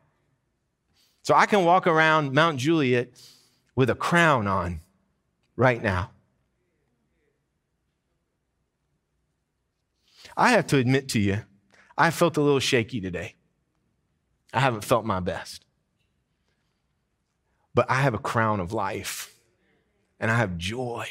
So 1.22 1.34
I 1.34 1.46
can 1.46 1.64
walk 1.64 1.86
around 1.86 2.32
Mount 2.32 2.58
Juliet 2.58 3.08
with 3.74 3.90
a 3.90 3.94
crown 3.94 4.46
on 4.46 4.80
right 5.56 5.82
now. 5.82 6.10
I 10.36 10.50
have 10.50 10.66
to 10.68 10.76
admit 10.76 11.08
to 11.10 11.18
you, 11.20 11.42
I 11.96 12.10
felt 12.10 12.36
a 12.36 12.42
little 12.42 12.60
shaky 12.60 13.00
today. 13.00 13.34
I 14.52 14.60
haven't 14.60 14.84
felt 14.84 15.04
my 15.04 15.20
best. 15.20 15.64
But 17.74 17.90
I 17.90 18.02
have 18.02 18.14
a 18.14 18.18
crown 18.18 18.60
of 18.60 18.72
life 18.72 19.34
and 20.20 20.30
I 20.30 20.36
have 20.36 20.56
joy 20.56 21.08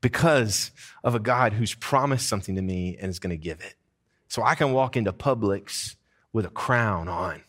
because 0.00 0.72
of 1.04 1.14
a 1.14 1.20
God 1.20 1.52
who's 1.52 1.74
promised 1.74 2.28
something 2.28 2.56
to 2.56 2.62
me 2.62 2.96
and 3.00 3.08
is 3.08 3.18
going 3.18 3.30
to 3.30 3.36
give 3.36 3.60
it. 3.60 3.74
So 4.28 4.42
I 4.42 4.54
can 4.54 4.72
walk 4.72 4.96
into 4.96 5.12
Publix 5.12 5.96
with 6.32 6.44
a 6.44 6.50
crown 6.50 7.08
on. 7.08 7.42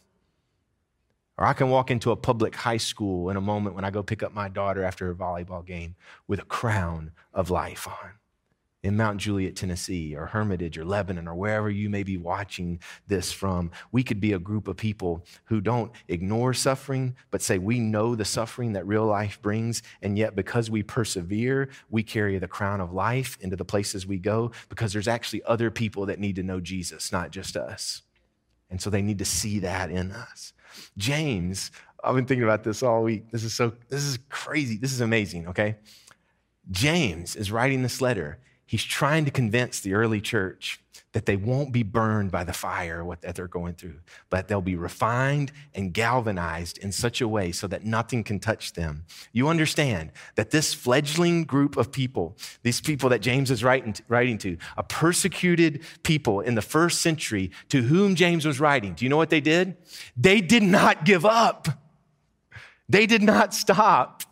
Or 1.38 1.46
I 1.46 1.54
can 1.54 1.70
walk 1.70 1.90
into 1.90 2.12
a 2.12 2.16
public 2.16 2.56
high 2.56 2.78
school 2.78 3.30
in 3.30 3.38
a 3.38 3.42
moment 3.42 3.76
when 3.76 3.86
I 3.86 3.92
go 3.92 4.04
pick 4.04 4.22
up 4.22 4.34
my 4.34 4.50
daughter 4.50 4.84
after 4.84 5.10
a 5.10 5.16
volleyball 5.16 5.66
game 5.66 5.96
with 6.28 6.40
a 6.40 6.46
crown 6.46 7.12
of 7.34 7.50
life 7.50 7.88
on 7.88 8.12
in 8.84 8.98
Mount 8.98 9.18
Juliet, 9.18 9.56
Tennessee, 9.56 10.16
or 10.16 10.28
Hermitage, 10.28 10.78
or 10.78 10.84
Lebanon, 10.84 11.28
or 11.28 11.36
wherever 11.36 11.70
you 11.70 11.90
may 11.90 12.04
be 12.04 12.18
watching 12.18 12.80
this 13.08 13.32
from, 13.32 13.72
we 13.92 14.04
could 14.04 14.20
be 14.20 14.34
a 14.34 14.40
group 14.40 14.68
of 14.68 14.76
people 14.76 15.26
who 15.46 15.62
don't 15.62 15.92
ignore 16.10 16.54
suffering, 16.54 17.16
but 17.32 17.42
say 17.42 17.58
we 17.58 17.80
know 17.80 18.14
the 18.14 18.26
suffering 18.26 18.74
that 18.74 18.86
real 18.86 19.06
life 19.06 19.42
brings, 19.42 19.82
and 20.02 20.18
yet 20.18 20.36
because 20.36 20.70
we 20.70 20.84
persevere, 20.84 21.70
we 21.90 22.04
carry 22.04 22.38
the 22.38 22.48
crown 22.48 22.82
of 22.82 22.94
life 22.94 23.38
into 23.40 23.56
the 23.56 23.66
places 23.66 24.06
we 24.06 24.20
go 24.20 24.52
because 24.68 24.92
there's 24.92 25.08
actually 25.08 25.44
other 25.44 25.72
people 25.72 26.06
that 26.06 26.20
need 26.20 26.36
to 26.36 26.44
know 26.44 26.60
Jesus, 26.60 27.12
not 27.12 27.32
just 27.32 27.56
us. 27.56 28.02
And 28.74 28.82
so 28.82 28.90
they 28.90 29.04
need 29.04 29.20
to 29.20 29.26
see 29.26 29.60
that 29.60 29.92
in 29.92 30.12
us. 30.12 30.52
James, 30.98 31.70
I've 32.04 32.16
been 32.16 32.26
thinking 32.26 32.44
about 32.44 32.64
this 32.64 32.82
all 32.82 33.04
week. 33.04 33.30
This 33.30 33.44
is 33.44 33.54
so, 33.54 33.74
this 33.88 34.02
is 34.02 34.18
crazy. 34.30 34.78
This 34.78 34.92
is 34.92 35.00
amazing, 35.00 35.48
okay? 35.50 35.76
James 36.72 37.36
is 37.36 37.52
writing 37.52 37.84
this 37.84 38.02
letter 38.02 38.40
he's 38.66 38.84
trying 38.84 39.26
to 39.26 39.32
convince 39.32 39.80
the 39.80 39.94
early 39.94 40.22
church 40.22 40.80
that 41.14 41.28
they 41.28 41.36
won't 41.36 41.72
be 41.72 41.84
burned 41.84 42.32
by 42.32 42.44
the 42.44 42.54
fire 42.54 43.06
what 43.06 43.22
that 43.22 43.36
they're 43.36 43.48
going 43.48 43.76
through, 43.76 44.00
but 44.30 44.48
they'll 44.48 44.62
be 44.62 44.76
refined 44.76 45.52
and 45.74 45.94
galvanized 45.94 46.80
in 46.80 46.92
such 46.92 47.22
a 47.22 47.28
way 47.28 47.52
so 47.52 47.68
that 47.68 47.86
nothing 47.86 48.24
can 48.24 48.40
touch 48.40 48.74
them. 48.74 49.06
You 49.32 49.48
understand 49.48 50.12
that 50.36 50.50
this 50.50 50.74
fledgling 50.74 51.44
group 51.44 51.78
of 51.78 51.92
people, 51.92 52.36
these 52.64 52.82
people 52.82 53.10
that 53.10 53.22
James 53.22 53.52
is 53.52 53.64
writing 53.64 53.94
to, 53.94 54.04
writing 54.08 54.40
to, 54.40 54.58
a 54.76 54.84
persecuted 54.84 55.84
people 56.02 56.42
in 56.42 56.56
the 56.56 56.62
first 56.62 57.02
century 57.02 57.52
to 57.70 57.84
whom 57.84 58.16
James 58.16 58.46
was 58.46 58.60
writing, 58.60 58.94
do 58.96 59.06
you 59.06 59.10
know 59.10 59.18
what 59.18 59.30
they 59.30 59.42
did? 59.42 59.78
They 60.18 60.42
did 60.42 60.64
not 60.64 61.06
give 61.06 61.26
up. 61.26 61.68
They 62.90 63.06
did 63.06 63.22
not 63.22 63.54
stop. 63.54 64.24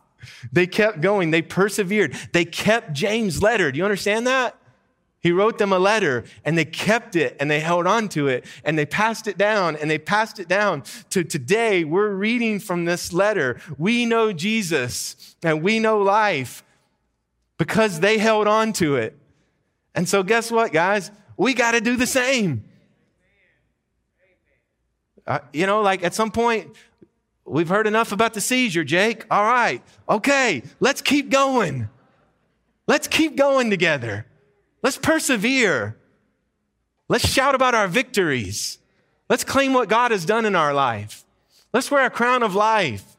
They 0.52 0.68
kept 0.68 1.02
going. 1.02 1.32
They 1.32 1.42
persevered. 1.42 2.16
They 2.34 2.46
kept 2.46 2.94
James' 2.94 3.42
letter. 3.42 3.72
Do 3.72 3.78
you 3.78 3.84
understand 3.84 4.28
that? 4.28 4.58
He 5.22 5.32
wrote 5.32 5.60
them 5.60 5.72
a 5.72 5.78
letter 5.78 6.24
and 6.44 6.58
they 6.58 6.66
kept 6.66 7.16
it 7.16 7.38
and 7.40 7.50
they 7.50 7.60
held 7.60 7.86
on 7.86 8.10
to 8.10 8.28
it 8.28 8.44
and 8.66 8.78
they 8.78 8.88
passed 8.88 9.28
it 9.28 9.38
down 9.38 9.76
and 9.76 9.90
they 9.90 10.00
passed 10.00 10.40
it 10.40 10.48
down 10.48 10.82
to 11.12 11.24
today. 11.24 11.84
We're 11.84 12.10
reading 12.10 12.60
from 12.60 12.86
this 12.86 13.14
letter. 13.14 13.62
We 13.78 14.08
know 14.08 14.34
Jesus 14.34 15.36
and 15.44 15.62
we 15.62 15.80
know 15.80 16.00
life 16.00 16.64
because 17.60 18.00
they 18.00 18.18
held 18.18 18.48
on 18.48 18.74
to 18.74 18.96
it. 18.96 19.16
And 19.94 20.10
so, 20.10 20.24
guess 20.24 20.50
what, 20.50 20.74
guys? 20.74 21.12
We 21.38 21.54
got 21.54 21.74
to 21.74 21.82
do 21.82 21.96
the 21.98 22.08
same. 22.08 22.64
Uh, 25.28 25.40
you 25.54 25.68
know, 25.68 25.82
like 25.82 26.04
at 26.04 26.16
some 26.16 26.32
point, 26.32 26.76
We've 27.46 27.70
heard 27.70 27.88
enough 27.88 28.12
about 28.12 28.34
the 28.34 28.42
seizure, 28.42 28.84
Jake. 28.84 29.26
All 29.32 29.44
right. 29.44 29.84
Okay. 30.08 30.64
Let's 30.80 31.02
keep 31.02 31.30
going. 31.30 31.90
Let's 32.88 33.08
keep 33.08 33.36
going 33.36 33.70
together. 33.70 34.26
Let's 34.84 34.98
persevere. 34.98 35.98
Let's 37.08 37.28
shout 37.28 37.56
about 37.56 37.76
our 37.76 37.88
victories. 37.88 38.78
Let's 39.30 39.44
claim 39.44 39.74
what 39.74 39.90
God 39.90 40.12
has 40.12 40.26
done 40.26 40.46
in 40.46 40.56
our 40.56 40.74
life. 40.74 41.26
Let's 41.74 41.90
wear 41.90 42.06
a 42.06 42.10
crown 42.10 42.44
of 42.44 42.56
life. 42.56 43.18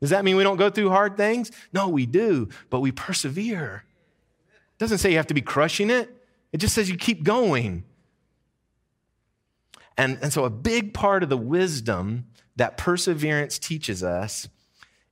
Does 0.00 0.10
that 0.10 0.24
mean 0.24 0.36
we 0.36 0.42
don't 0.42 0.58
go 0.58 0.68
through 0.68 0.90
hard 0.90 1.16
things? 1.16 1.50
No, 1.72 1.88
we 1.88 2.04
do, 2.04 2.48
but 2.68 2.80
we 2.80 2.92
persevere. 2.92 3.84
It 4.46 4.78
doesn't 4.78 4.98
say 4.98 5.10
you 5.10 5.16
have 5.16 5.28
to 5.28 5.34
be 5.34 5.40
crushing 5.40 5.88
it, 5.90 6.14
it 6.52 6.58
just 6.58 6.74
says 6.74 6.90
you 6.90 6.96
keep 6.96 7.24
going. 7.24 7.84
And, 9.96 10.18
and 10.20 10.32
so, 10.32 10.44
a 10.44 10.50
big 10.50 10.92
part 10.92 11.22
of 11.22 11.28
the 11.28 11.36
wisdom 11.36 12.26
that 12.56 12.76
perseverance 12.76 13.58
teaches 13.58 14.02
us 14.02 14.48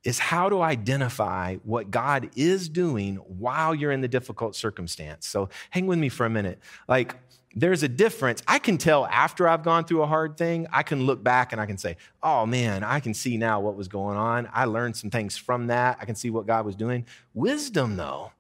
is 0.05 0.19
how 0.19 0.49
to 0.49 0.63
identify 0.63 1.57
what 1.65 1.91
God 1.91 2.31
is 2.35 2.69
doing 2.69 3.17
while 3.17 3.75
you're 3.75 3.93
in 3.93 4.01
the 4.01 4.09
difficult 4.09 4.57
circumstance. 4.57 5.27
So 5.27 5.49
hang 5.71 5.87
with 5.87 5.99
me 5.99 6.09
for 6.09 6.27
a 6.27 6.31
minute. 6.31 6.59
Like, 6.89 7.17
there's 7.55 7.83
a 7.83 7.89
difference. 7.89 8.43
I 8.49 8.59
can 8.59 8.79
tell 8.79 9.07
after 9.07 9.47
I've 9.47 9.63
gone 9.63 9.85
through 9.85 10.03
a 10.03 10.07
hard 10.07 10.39
thing, 10.39 10.67
I 10.73 10.83
can 10.83 11.05
look 11.05 11.23
back 11.23 11.53
and 11.53 11.61
I 11.61 11.67
can 11.67 11.77
say, 11.77 11.99
oh 12.23 12.47
man, 12.47 12.83
I 12.83 12.99
can 12.99 13.13
see 13.13 13.37
now 13.37 13.61
what 13.61 13.77
was 13.77 13.89
going 13.89 14.17
on. 14.17 14.49
I 14.53 14.65
learned 14.65 14.97
some 14.97 15.11
things 15.11 15.37
from 15.37 15.67
that. 15.67 15.99
I 16.01 16.07
can 16.07 16.15
see 16.15 16.31
what 16.31 16.47
God 16.47 16.65
was 16.65 16.75
doing. 16.75 17.05
Wisdom, 17.35 17.97
though, 17.97 18.33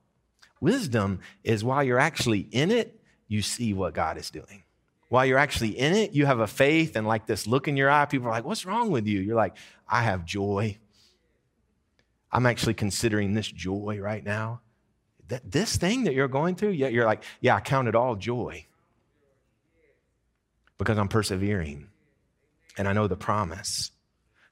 wisdom 0.61 1.21
is 1.45 1.63
while 1.63 1.85
you're 1.85 1.99
actually 1.99 2.49
in 2.51 2.71
it, 2.71 3.01
you 3.29 3.43
see 3.43 3.75
what 3.75 3.93
God 3.95 4.17
is 4.17 4.31
doing 4.31 4.63
while 5.13 5.27
you're 5.27 5.37
actually 5.37 5.79
in 5.79 5.93
it, 5.93 6.15
you 6.15 6.25
have 6.25 6.41
a 6.41 6.47
faith 6.47 6.97
and 6.97 7.07
like 7.07 7.27
this 7.27 7.47
look 7.47 7.69
in 7.69 7.77
your 7.77 7.91
eye. 7.91 8.07
People 8.07 8.29
are 8.29 8.31
like, 8.31 8.47
What's 8.47 8.65
wrong 8.65 8.91
with 8.91 9.07
you? 9.07 9.21
You're 9.21 9.37
like, 9.37 9.55
I 9.87 10.01
have 10.05 10.25
joy. 10.25 10.79
I'm 12.31 12.47
actually 12.47 12.73
considering 12.73 13.35
this 13.35 13.47
joy 13.47 13.99
right 14.01 14.25
now. 14.25 14.63
That 15.29 15.51
this 15.51 15.77
thing 15.77 16.05
that 16.05 16.15
you're 16.15 16.29
going 16.29 16.55
through, 16.55 16.71
yet 16.71 16.95
you're 16.95 17.05
like, 17.05 17.25
Yeah, 17.43 17.57
I 17.57 17.61
count 17.61 17.89
it 17.89 17.95
all 17.95 18.17
joy 18.17 18.65
because 20.79 20.97
I'm 20.97 21.09
persevering 21.09 21.89
and 22.79 22.89
I 22.89 22.95
know 22.95 23.07
the 23.07 23.15
promise. 23.15 23.91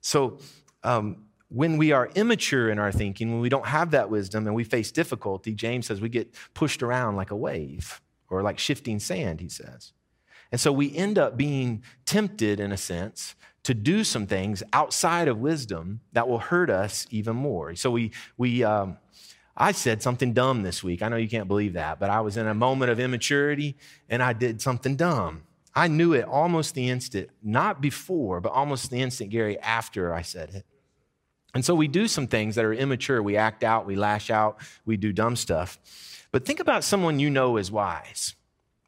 So, 0.02 0.40
um, 0.84 1.24
when 1.48 1.78
we 1.78 1.92
are 1.92 2.10
immature 2.14 2.68
in 2.68 2.78
our 2.78 2.92
thinking, 2.92 3.32
when 3.32 3.40
we 3.40 3.48
don't 3.48 3.66
have 3.66 3.92
that 3.92 4.10
wisdom 4.10 4.46
and 4.46 4.54
we 4.54 4.64
face 4.64 4.92
difficulty, 4.92 5.54
James 5.54 5.86
says 5.86 6.02
we 6.02 6.10
get 6.10 6.34
pushed 6.52 6.82
around 6.82 7.16
like 7.16 7.30
a 7.30 7.36
wave 7.36 8.02
or 8.28 8.42
like 8.42 8.58
shifting 8.58 8.98
sand, 8.98 9.40
he 9.40 9.48
says. 9.48 9.94
And 10.52 10.60
so 10.60 10.72
we 10.72 10.94
end 10.96 11.18
up 11.18 11.36
being 11.36 11.82
tempted, 12.04 12.60
in 12.60 12.72
a 12.72 12.76
sense, 12.76 13.34
to 13.62 13.74
do 13.74 14.04
some 14.04 14.26
things 14.26 14.62
outside 14.72 15.28
of 15.28 15.38
wisdom 15.38 16.00
that 16.12 16.28
will 16.28 16.38
hurt 16.38 16.70
us 16.70 17.06
even 17.10 17.36
more. 17.36 17.74
So 17.76 17.90
we, 17.90 18.10
we, 18.36 18.64
um, 18.64 18.96
I 19.56 19.72
said 19.72 20.02
something 20.02 20.32
dumb 20.32 20.62
this 20.62 20.82
week. 20.82 21.02
I 21.02 21.08
know 21.08 21.16
you 21.16 21.28
can't 21.28 21.48
believe 21.48 21.74
that, 21.74 22.00
but 22.00 22.10
I 22.10 22.20
was 22.20 22.36
in 22.36 22.46
a 22.46 22.54
moment 22.54 22.90
of 22.90 22.98
immaturity 22.98 23.76
and 24.08 24.22
I 24.22 24.32
did 24.32 24.60
something 24.60 24.96
dumb. 24.96 25.42
I 25.74 25.86
knew 25.86 26.14
it 26.14 26.24
almost 26.24 26.74
the 26.74 26.88
instant, 26.88 27.30
not 27.42 27.80
before, 27.80 28.40
but 28.40 28.52
almost 28.52 28.90
the 28.90 29.00
instant, 29.00 29.30
Gary, 29.30 29.58
after 29.60 30.12
I 30.12 30.22
said 30.22 30.50
it. 30.50 30.64
And 31.54 31.64
so 31.64 31.74
we 31.74 31.88
do 31.88 32.08
some 32.08 32.26
things 32.26 32.54
that 32.54 32.64
are 32.64 32.72
immature. 32.72 33.22
We 33.22 33.36
act 33.36 33.62
out, 33.62 33.86
we 33.86 33.96
lash 33.96 34.30
out, 34.30 34.60
we 34.84 34.96
do 34.96 35.12
dumb 35.12 35.36
stuff. 35.36 35.78
But 36.32 36.46
think 36.46 36.60
about 36.60 36.84
someone 36.84 37.18
you 37.18 37.28
know 37.28 37.56
is 37.56 37.70
wise. 37.70 38.34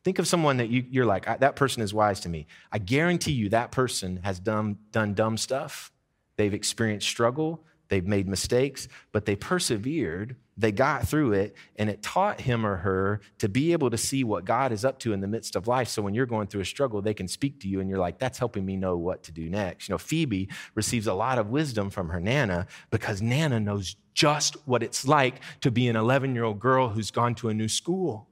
Think 0.05 0.19
of 0.19 0.27
someone 0.27 0.57
that 0.57 0.69
you, 0.69 1.03
are 1.03 1.07
like, 1.07 1.27
that 1.41 1.55
person 1.55 1.83
is 1.83 1.95
wise 1.95 2.21
to 2.21 2.29
me. 2.29 2.47
I 2.73 2.79
guarantee 2.79 3.33
you 3.33 3.51
that 3.51 3.71
person 3.71 4.21
has 4.25 4.41
done, 4.41 4.79
done 4.91 5.15
dumb 5.15 5.37
stuff. 5.37 5.93
They've 6.37 6.53
experienced 6.53 7.07
struggle. 7.07 7.65
They've 7.93 8.07
made 8.07 8.27
mistakes, 8.27 8.89
but 9.13 9.27
they 9.27 9.37
persevered. 9.37 10.37
They 10.57 10.73
got 10.73 11.07
through 11.07 11.33
it, 11.35 11.55
and 11.77 11.91
it 11.91 12.03
taught 12.03 12.41
him 12.41 12.65
or 12.65 12.77
her 12.77 13.21
to 13.39 13.51
be 13.51 13.73
able 13.73 13.91
to 13.91 13.99
see 13.99 14.25
what 14.25 14.47
God 14.47 14.73
is 14.73 14.85
up 14.85 14.99
to 15.01 15.13
in 15.13 15.21
the 15.21 15.29
midst 15.29 15.57
of 15.57 15.69
life. 15.69 15.89
So 15.89 16.01
when 16.01 16.15
you're 16.15 16.25
going 16.25 16.47
through 16.47 16.63
a 16.63 16.65
struggle, 16.65 17.03
they 17.03 17.13
can 17.13 17.29
speak 17.29 17.61
to 17.61 17.69
you, 17.69 17.81
and 17.81 17.91
you're 17.91 17.99
like, 17.99 18.19
that's 18.19 18.39
helping 18.39 18.65
me 18.65 18.77
know 18.77 18.97
what 18.97 19.23
to 19.25 19.33
do 19.33 19.51
next. 19.51 19.89
You 19.89 19.93
know, 19.93 19.99
Phoebe 19.99 20.49
receives 20.75 21.07
a 21.07 21.13
lot 21.13 21.39
of 21.39 21.51
wisdom 21.51 21.91
from 21.91 22.09
her 22.09 22.21
Nana 22.21 22.67
because 22.91 23.21
Nana 23.21 23.61
knows 23.61 23.97
just 24.15 24.57
what 24.67 24.83
it's 24.83 25.07
like 25.07 25.41
to 25.61 25.71
be 25.71 25.87
an 25.89 25.97
11 25.97 26.35
year 26.35 26.45
old 26.45 26.61
girl 26.61 26.89
who's 26.89 27.11
gone 27.11 27.35
to 27.37 27.51
a 27.51 27.55
new 27.55 27.69
school. 27.69 28.27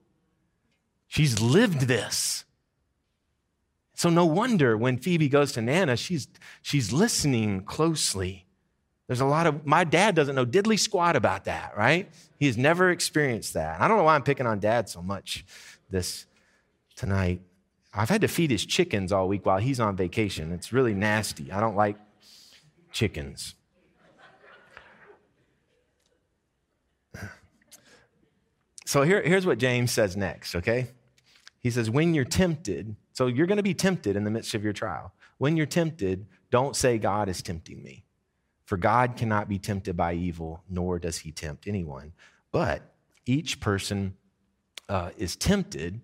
She's 1.11 1.41
lived 1.41 1.89
this. 1.89 2.45
So 3.95 4.11
no 4.11 4.25
wonder 4.25 4.77
when 4.77 4.97
Phoebe 4.97 5.29
goes 5.29 5.51
to 5.53 5.61
Nana, 5.61 5.97
she's, 5.97 6.29
she's 6.63 6.93
listening 6.93 7.65
closely. 7.65 8.47
There's 9.09 9.21
a 9.21 9.27
lot 9.27 9.49
of, 9.49 9.67
my 9.67 9.83
dad 9.83 10.15
doesn't 10.15 10.37
know 10.37 10.47
diddly 10.47 10.79
squat 10.79 11.17
about 11.17 11.47
that, 11.47 11.77
right? 11.77 12.09
He 12.39 12.47
has 12.47 12.57
never 12.57 12.91
experienced 12.91 13.55
that. 13.55 13.81
I 13.81 13.89
don't 13.89 13.97
know 13.97 14.05
why 14.05 14.15
I'm 14.15 14.23
picking 14.23 14.47
on 14.47 14.61
dad 14.61 14.89
so 14.89 15.03
much 15.03 15.45
this 15.91 16.27
tonight. 16.95 17.41
I've 17.93 18.09
had 18.09 18.21
to 18.21 18.29
feed 18.29 18.53
his 18.53 18.65
chickens 18.65 19.11
all 19.11 19.27
week 19.27 19.45
while 19.45 19.59
he's 19.59 19.81
on 19.81 19.97
vacation. 19.97 20.53
It's 20.53 20.73
really 20.73 20.95
nasty. 20.95 21.51
I 21.51 21.59
don't 21.59 21.75
like 21.75 21.97
chickens. 22.93 23.57
So 28.87 29.03
here, 29.03 29.21
here's 29.23 29.45
what 29.45 29.59
James 29.59 29.91
says 29.91 30.17
next, 30.17 30.55
okay? 30.55 30.87
He 31.61 31.71
says, 31.71 31.91
when 31.91 32.15
you're 32.15 32.25
tempted, 32.25 32.97
so 33.13 33.27
you're 33.27 33.47
going 33.47 33.57
to 33.57 33.63
be 33.63 33.75
tempted 33.75 34.17
in 34.17 34.25
the 34.25 34.31
midst 34.31 34.55
of 34.55 34.65
your 34.65 34.73
trial. 34.73 35.13
When 35.39 35.57
you're 35.57 35.67
tempted, 35.67 36.27
don't 36.51 36.75
say, 36.75 36.99
God 36.99 37.29
is 37.29 37.43
tempting 37.43 37.83
me. 37.83 38.05
For 38.65 38.77
God 38.77 39.17
cannot 39.17 39.49
be 39.49 39.59
tempted 39.59 39.97
by 39.97 40.15
evil, 40.15 40.63
nor 40.69 40.99
does 40.99 41.19
he 41.19 41.33
tempt 41.33 41.67
anyone. 41.67 42.13
But 42.53 42.83
each 43.27 43.61
person 43.61 44.17
uh, 44.89 45.11
is 45.17 45.37
tempted 45.37 46.01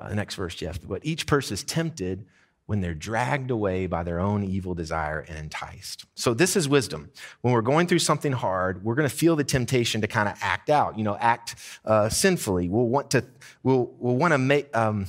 Uh, 0.00 0.08
the 0.08 0.16
next 0.16 0.34
verse, 0.34 0.56
Jeff. 0.56 0.80
But 0.82 1.06
each 1.06 1.24
person 1.24 1.54
is 1.54 1.62
tempted 1.62 2.26
when 2.66 2.80
they're 2.80 2.94
dragged 2.94 3.50
away 3.50 3.86
by 3.86 4.02
their 4.02 4.18
own 4.18 4.42
evil 4.42 4.74
desire 4.74 5.20
and 5.20 5.38
enticed. 5.38 6.06
So, 6.14 6.32
this 6.32 6.56
is 6.56 6.68
wisdom. 6.68 7.10
When 7.42 7.52
we're 7.52 7.62
going 7.62 7.86
through 7.86 7.98
something 7.98 8.32
hard, 8.32 8.84
we're 8.84 8.94
going 8.94 9.08
to 9.08 9.14
feel 9.14 9.36
the 9.36 9.44
temptation 9.44 10.00
to 10.00 10.06
kind 10.06 10.28
of 10.28 10.36
act 10.40 10.70
out, 10.70 10.96
you 10.96 11.04
know, 11.04 11.16
act 11.16 11.56
uh, 11.84 12.08
sinfully. 12.08 12.68
We'll 12.68 12.88
want 12.88 13.10
to, 13.10 13.24
we'll, 13.62 13.92
we'll 13.98 14.16
want 14.16 14.32
to 14.32 14.38
make, 14.38 14.74
um, 14.74 15.06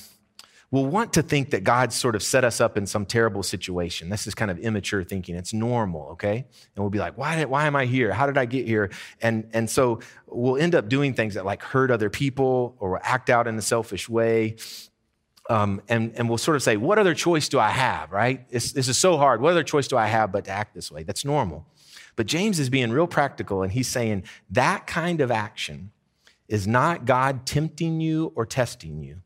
we'll 0.70 0.86
want 0.86 1.13
to 1.13 1.22
think 1.22 1.52
that 1.52 1.63
God 1.63 1.94
sort 1.94 2.15
of 2.15 2.24
set 2.24 2.44
us 2.44 2.60
up 2.60 2.78
in 2.78 2.86
some 2.86 3.06
terrible 3.06 3.44
situation. 3.44 4.10
This 4.10 4.28
is 4.28 4.36
kind 4.36 4.52
of 4.52 4.60
immature 4.60 5.06
thinking. 5.06 5.36
It's 5.36 5.54
normal, 5.54 6.10
okay? 6.12 6.38
And 6.38 6.84
we'll 6.84 6.89
be 6.89 7.00
like, 7.00 7.18
why, 7.18 7.38
did, 7.38 7.46
why 7.46 7.68
am 7.68 7.76
I 7.78 7.86
here? 7.86 8.12
How 8.12 8.26
did 8.26 8.38
I 8.38 8.46
get 8.46 8.68
here? 8.68 8.91
And, 9.22 9.50
and 9.54 9.70
so 9.70 10.02
we'll 10.28 10.58
end 10.58 10.76
up 10.76 10.89
doing 10.89 11.13
things 11.13 11.36
that 11.36 11.46
like 11.46 11.63
hurt 11.63 11.91
other 11.91 12.10
people 12.10 12.76
or 12.80 13.00
act 13.04 13.30
out 13.30 13.48
in 13.48 13.58
a 13.58 13.62
selfish 13.62 14.10
way 14.10 14.58
um, 15.49 15.81
and, 15.88 16.13
and 16.15 16.27
we'll 16.27 16.38
sort 16.38 16.55
of 16.55 16.63
say, 16.63 16.77
what 16.77 16.97
other 16.97 17.13
choice 17.13 17.49
do 17.49 17.60
I 17.60 17.69
have, 17.69 18.12
right? 18.12 18.45
It's, 18.49 18.71
this 18.71 18.88
is 18.88 18.97
so 18.97 19.17
hard. 19.17 19.41
What 19.41 19.51
other 19.51 19.63
choice 19.63 19.88
do 19.88 19.97
I 19.97 20.08
have 20.08 20.31
but 20.31 20.45
to 20.45 20.51
act 20.51 20.73
this 20.73 20.91
way? 20.91 21.03
That's 21.03 21.23
normal. 21.23 21.65
But 22.15 22.25
James 22.25 22.60
is 22.60 22.69
being 22.69 22.91
real 22.91 23.08
practical, 23.08 23.62
and 23.62 23.71
he's 23.71 23.88
saying 23.88 24.23
that 24.49 24.88
kind 24.88 25.21
of 25.21 25.31
action 25.31 25.91
is 26.47 26.67
not 26.67 27.05
God 27.05 27.45
tempting 27.45 27.99
you 27.99 28.31
or 28.36 28.45
testing 28.45 29.03
you 29.03 29.21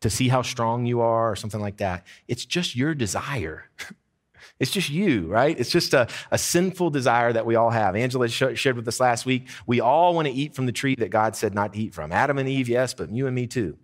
to 0.00 0.08
see 0.08 0.28
how 0.28 0.42
strong 0.42 0.86
you 0.86 1.00
are 1.00 1.32
or 1.32 1.36
something 1.36 1.60
like 1.60 1.78
that. 1.78 2.06
It's 2.28 2.44
just 2.44 2.76
your 2.76 2.94
desire. 2.94 3.64
It's 4.60 4.70
just 4.72 4.88
you, 4.90 5.26
right? 5.28 5.58
It's 5.58 5.70
just 5.70 5.94
a, 5.94 6.08
a 6.30 6.38
sinful 6.38 6.90
desire 6.90 7.32
that 7.32 7.46
we 7.46 7.54
all 7.54 7.70
have. 7.70 7.94
Angela 7.94 8.28
shared 8.28 8.76
with 8.76 8.88
us 8.88 8.98
last 8.98 9.24
week. 9.24 9.48
We 9.66 9.80
all 9.80 10.14
want 10.14 10.26
to 10.26 10.34
eat 10.34 10.54
from 10.54 10.66
the 10.66 10.72
tree 10.72 10.96
that 10.96 11.10
God 11.10 11.36
said 11.36 11.54
not 11.54 11.72
to 11.74 11.78
eat 11.78 11.94
from. 11.94 12.10
Adam 12.10 12.38
and 12.38 12.48
Eve, 12.48 12.68
yes, 12.68 12.92
but 12.92 13.10
you 13.10 13.26
and 13.26 13.34
me 13.36 13.46
too. 13.46 13.76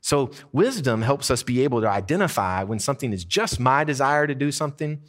So, 0.00 0.30
wisdom 0.52 1.02
helps 1.02 1.30
us 1.30 1.42
be 1.42 1.62
able 1.62 1.80
to 1.82 1.88
identify 1.88 2.62
when 2.62 2.78
something 2.78 3.12
is 3.12 3.24
just 3.24 3.60
my 3.60 3.84
desire 3.84 4.26
to 4.26 4.34
do 4.34 4.50
something, 4.50 5.02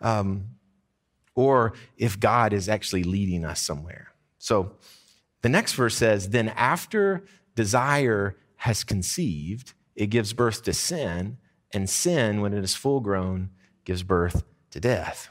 um, 0.00 0.48
or 1.34 1.72
if 1.96 2.20
God 2.20 2.52
is 2.52 2.68
actually 2.68 3.04
leading 3.04 3.44
us 3.44 3.60
somewhere. 3.60 4.12
So, 4.38 4.72
the 5.42 5.48
next 5.48 5.74
verse 5.74 5.96
says, 5.96 6.28
Then 6.28 6.50
after 6.50 7.24
desire 7.54 8.36
has 8.56 8.84
conceived, 8.84 9.72
it 9.96 10.08
gives 10.08 10.32
birth 10.32 10.62
to 10.64 10.72
sin, 10.72 11.38
and 11.72 11.88
sin, 11.88 12.40
when 12.40 12.52
it 12.52 12.62
is 12.62 12.74
full 12.74 13.00
grown, 13.00 13.50
gives 13.84 14.02
birth 14.02 14.44
to 14.72 14.80
death. 14.80 15.30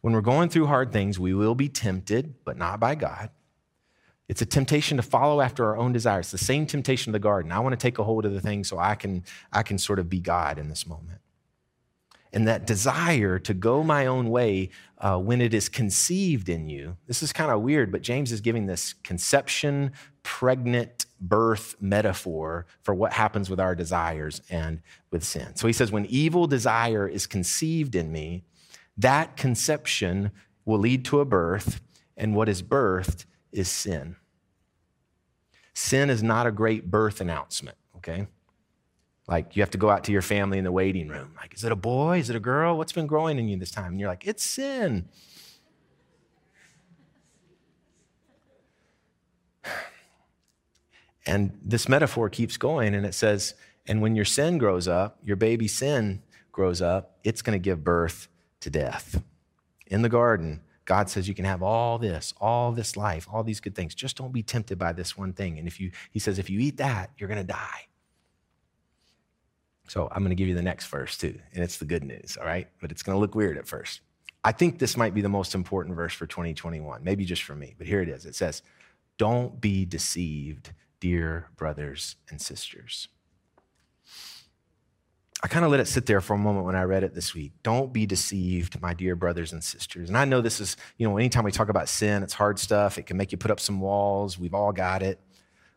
When 0.00 0.12
we're 0.12 0.20
going 0.20 0.48
through 0.48 0.66
hard 0.66 0.92
things, 0.92 1.18
we 1.18 1.34
will 1.34 1.54
be 1.54 1.68
tempted, 1.68 2.34
but 2.44 2.56
not 2.56 2.80
by 2.80 2.94
God. 2.94 3.30
It's 4.28 4.40
a 4.40 4.46
temptation 4.46 4.96
to 4.96 5.02
follow 5.02 5.40
after 5.40 5.66
our 5.66 5.76
own 5.76 5.92
desires. 5.92 6.26
It's 6.26 6.40
the 6.40 6.46
same 6.46 6.66
temptation 6.66 7.10
of 7.10 7.12
the 7.12 7.18
garden. 7.18 7.52
I 7.52 7.58
want 7.58 7.74
to 7.74 7.76
take 7.76 7.98
a 7.98 8.04
hold 8.04 8.24
of 8.24 8.32
the 8.32 8.40
thing 8.40 8.64
so 8.64 8.78
I 8.78 8.94
can, 8.94 9.24
I 9.52 9.62
can 9.62 9.76
sort 9.76 9.98
of 9.98 10.08
be 10.08 10.18
God 10.20 10.58
in 10.58 10.68
this 10.68 10.86
moment. 10.86 11.20
And 12.32 12.48
that 12.48 12.66
desire 12.66 13.38
to 13.38 13.54
go 13.54 13.84
my 13.84 14.06
own 14.06 14.28
way 14.28 14.70
uh, 14.98 15.18
when 15.18 15.40
it 15.40 15.54
is 15.54 15.68
conceived 15.68 16.48
in 16.48 16.68
you, 16.68 16.96
this 17.06 17.22
is 17.22 17.32
kind 17.32 17.50
of 17.50 17.60
weird, 17.60 17.92
but 17.92 18.02
James 18.02 18.32
is 18.32 18.40
giving 18.40 18.66
this 18.66 18.92
conception, 18.92 19.92
pregnant 20.24 21.06
birth 21.20 21.76
metaphor 21.80 22.66
for 22.82 22.92
what 22.92 23.12
happens 23.12 23.48
with 23.48 23.60
our 23.60 23.76
desires 23.76 24.42
and 24.50 24.80
with 25.12 25.22
sin. 25.22 25.54
So 25.54 25.68
he 25.68 25.72
says, 25.72 25.92
when 25.92 26.06
evil 26.06 26.48
desire 26.48 27.06
is 27.06 27.26
conceived 27.26 27.94
in 27.94 28.10
me, 28.10 28.42
that 28.96 29.36
conception 29.36 30.32
will 30.64 30.78
lead 30.78 31.04
to 31.04 31.20
a 31.20 31.24
birth, 31.24 31.80
and 32.16 32.34
what 32.34 32.48
is 32.48 32.62
birthed 32.62 33.26
is 33.54 33.68
sin. 33.68 34.16
Sin 35.72 36.10
is 36.10 36.22
not 36.22 36.46
a 36.46 36.52
great 36.52 36.90
birth 36.90 37.20
announcement, 37.20 37.76
okay? 37.96 38.26
Like 39.26 39.56
you 39.56 39.62
have 39.62 39.70
to 39.70 39.78
go 39.78 39.88
out 39.88 40.04
to 40.04 40.12
your 40.12 40.22
family 40.22 40.58
in 40.58 40.64
the 40.64 40.72
waiting 40.72 41.08
room. 41.08 41.32
Like, 41.36 41.54
is 41.54 41.64
it 41.64 41.72
a 41.72 41.76
boy? 41.76 42.18
Is 42.18 42.28
it 42.28 42.36
a 42.36 42.40
girl? 42.40 42.76
What's 42.76 42.92
been 42.92 43.06
growing 43.06 43.38
in 43.38 43.48
you 43.48 43.56
this 43.56 43.70
time? 43.70 43.92
And 43.92 44.00
you're 44.00 44.08
like, 44.08 44.26
it's 44.26 44.44
sin. 44.44 45.08
And 51.26 51.58
this 51.64 51.88
metaphor 51.88 52.28
keeps 52.28 52.58
going, 52.58 52.94
and 52.94 53.06
it 53.06 53.14
says, 53.14 53.54
and 53.86 54.02
when 54.02 54.14
your 54.14 54.26
sin 54.26 54.58
grows 54.58 54.86
up, 54.86 55.18
your 55.24 55.36
baby 55.36 55.68
sin 55.68 56.22
grows 56.52 56.82
up, 56.82 57.16
it's 57.24 57.40
going 57.40 57.58
to 57.58 57.62
give 57.62 57.82
birth 57.82 58.28
to 58.60 58.68
death. 58.68 59.22
In 59.86 60.02
the 60.02 60.10
garden, 60.10 60.60
God 60.84 61.08
says 61.08 61.26
you 61.28 61.34
can 61.34 61.44
have 61.44 61.62
all 61.62 61.98
this, 61.98 62.34
all 62.40 62.72
this 62.72 62.96
life, 62.96 63.26
all 63.32 63.42
these 63.42 63.60
good 63.60 63.74
things. 63.74 63.94
Just 63.94 64.16
don't 64.16 64.32
be 64.32 64.42
tempted 64.42 64.78
by 64.78 64.92
this 64.92 65.16
one 65.16 65.32
thing. 65.32 65.58
And 65.58 65.66
if 65.66 65.80
you, 65.80 65.90
he 66.10 66.18
says, 66.18 66.38
if 66.38 66.50
you 66.50 66.60
eat 66.60 66.76
that, 66.76 67.10
you're 67.16 67.28
going 67.28 67.40
to 67.40 67.52
die. 67.52 67.86
So 69.88 70.08
I'm 70.10 70.22
going 70.22 70.30
to 70.30 70.34
give 70.34 70.48
you 70.48 70.54
the 70.54 70.62
next 70.62 70.86
verse 70.86 71.16
too. 71.16 71.38
And 71.52 71.62
it's 71.62 71.78
the 71.78 71.84
good 71.84 72.04
news, 72.04 72.36
all 72.38 72.46
right? 72.46 72.68
But 72.80 72.90
it's 72.90 73.02
going 73.02 73.16
to 73.16 73.20
look 73.20 73.34
weird 73.34 73.56
at 73.56 73.66
first. 73.66 74.00
I 74.42 74.52
think 74.52 74.78
this 74.78 74.96
might 74.96 75.14
be 75.14 75.22
the 75.22 75.28
most 75.28 75.54
important 75.54 75.96
verse 75.96 76.12
for 76.12 76.26
2021, 76.26 77.02
maybe 77.02 77.24
just 77.24 77.42
for 77.42 77.54
me, 77.54 77.74
but 77.78 77.86
here 77.86 78.02
it 78.02 78.10
is. 78.10 78.26
It 78.26 78.34
says, 78.34 78.62
Don't 79.16 79.58
be 79.58 79.86
deceived, 79.86 80.72
dear 81.00 81.48
brothers 81.56 82.16
and 82.30 82.40
sisters. 82.40 83.08
I 85.44 85.46
kind 85.46 85.62
of 85.62 85.70
let 85.70 85.78
it 85.78 85.88
sit 85.88 86.06
there 86.06 86.22
for 86.22 86.32
a 86.32 86.38
moment 86.38 86.64
when 86.64 86.74
I 86.74 86.84
read 86.84 87.04
it 87.04 87.14
this 87.14 87.34
week. 87.34 87.52
Don't 87.62 87.92
be 87.92 88.06
deceived, 88.06 88.80
my 88.80 88.94
dear 88.94 89.14
brothers 89.14 89.52
and 89.52 89.62
sisters. 89.62 90.08
And 90.08 90.16
I 90.16 90.24
know 90.24 90.40
this 90.40 90.58
is, 90.58 90.78
you 90.96 91.06
know, 91.06 91.18
anytime 91.18 91.44
we 91.44 91.52
talk 91.52 91.68
about 91.68 91.90
sin, 91.90 92.22
it's 92.22 92.32
hard 92.32 92.58
stuff. 92.58 92.96
It 92.96 93.04
can 93.04 93.18
make 93.18 93.30
you 93.30 93.36
put 93.36 93.50
up 93.50 93.60
some 93.60 93.78
walls. 93.78 94.38
We've 94.38 94.54
all 94.54 94.72
got 94.72 95.02
it. 95.02 95.20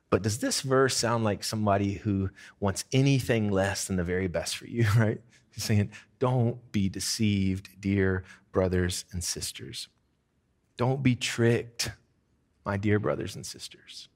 But 0.09 0.21
does 0.21 0.37
this 0.39 0.61
verse 0.61 0.95
sound 0.95 1.25
like 1.25 1.43
somebody 1.43 1.95
who 1.95 2.29
wants 2.61 2.85
anything 2.93 3.51
less 3.51 3.83
than 3.83 3.97
the 3.97 4.05
very 4.05 4.29
best 4.29 4.55
for 4.55 4.67
you, 4.67 4.87
right? 4.97 5.19
He's 5.49 5.65
saying, 5.65 5.91
don't 6.17 6.71
be 6.71 6.87
deceived, 6.87 7.67
dear 7.81 8.23
brothers 8.53 9.03
and 9.11 9.21
sisters. 9.21 9.89
Don't 10.77 11.03
be 11.03 11.13
tricked, 11.13 11.91
my 12.65 12.77
dear 12.77 12.99
brothers 12.99 13.35
and 13.35 13.45
sisters. 13.45 14.07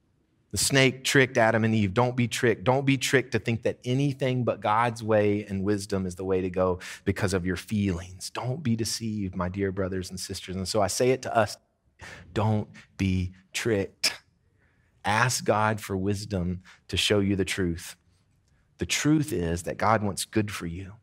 The 0.52 0.58
snake 0.58 1.02
tricked 1.02 1.38
Adam 1.38 1.64
and 1.64 1.74
Eve. 1.74 1.94
Don't 1.94 2.14
be 2.14 2.28
tricked. 2.28 2.62
Don't 2.64 2.84
be 2.84 2.98
tricked 2.98 3.32
to 3.32 3.38
think 3.38 3.62
that 3.62 3.78
anything 3.84 4.44
but 4.44 4.60
God's 4.60 5.02
way 5.02 5.46
and 5.48 5.64
wisdom 5.64 6.04
is 6.04 6.14
the 6.14 6.24
way 6.24 6.42
to 6.42 6.50
go 6.50 6.78
because 7.06 7.32
of 7.32 7.46
your 7.46 7.56
feelings. 7.56 8.28
Don't 8.30 8.62
be 8.62 8.76
deceived, 8.76 9.34
my 9.34 9.48
dear 9.48 9.72
brothers 9.72 10.10
and 10.10 10.20
sisters. 10.20 10.54
And 10.54 10.68
so 10.68 10.82
I 10.82 10.88
say 10.88 11.10
it 11.10 11.22
to 11.22 11.34
us 11.34 11.56
don't 12.34 12.68
be 12.98 13.32
tricked. 13.52 14.12
Ask 15.04 15.44
God 15.44 15.80
for 15.80 15.96
wisdom 15.96 16.62
to 16.88 16.96
show 16.96 17.20
you 17.20 17.34
the 17.34 17.44
truth. 17.44 17.96
The 18.78 18.86
truth 18.86 19.32
is 19.32 19.62
that 19.64 19.76
God 19.76 20.02
wants 20.02 20.24
good 20.24 20.50
for 20.50 20.66
you. 20.66 20.94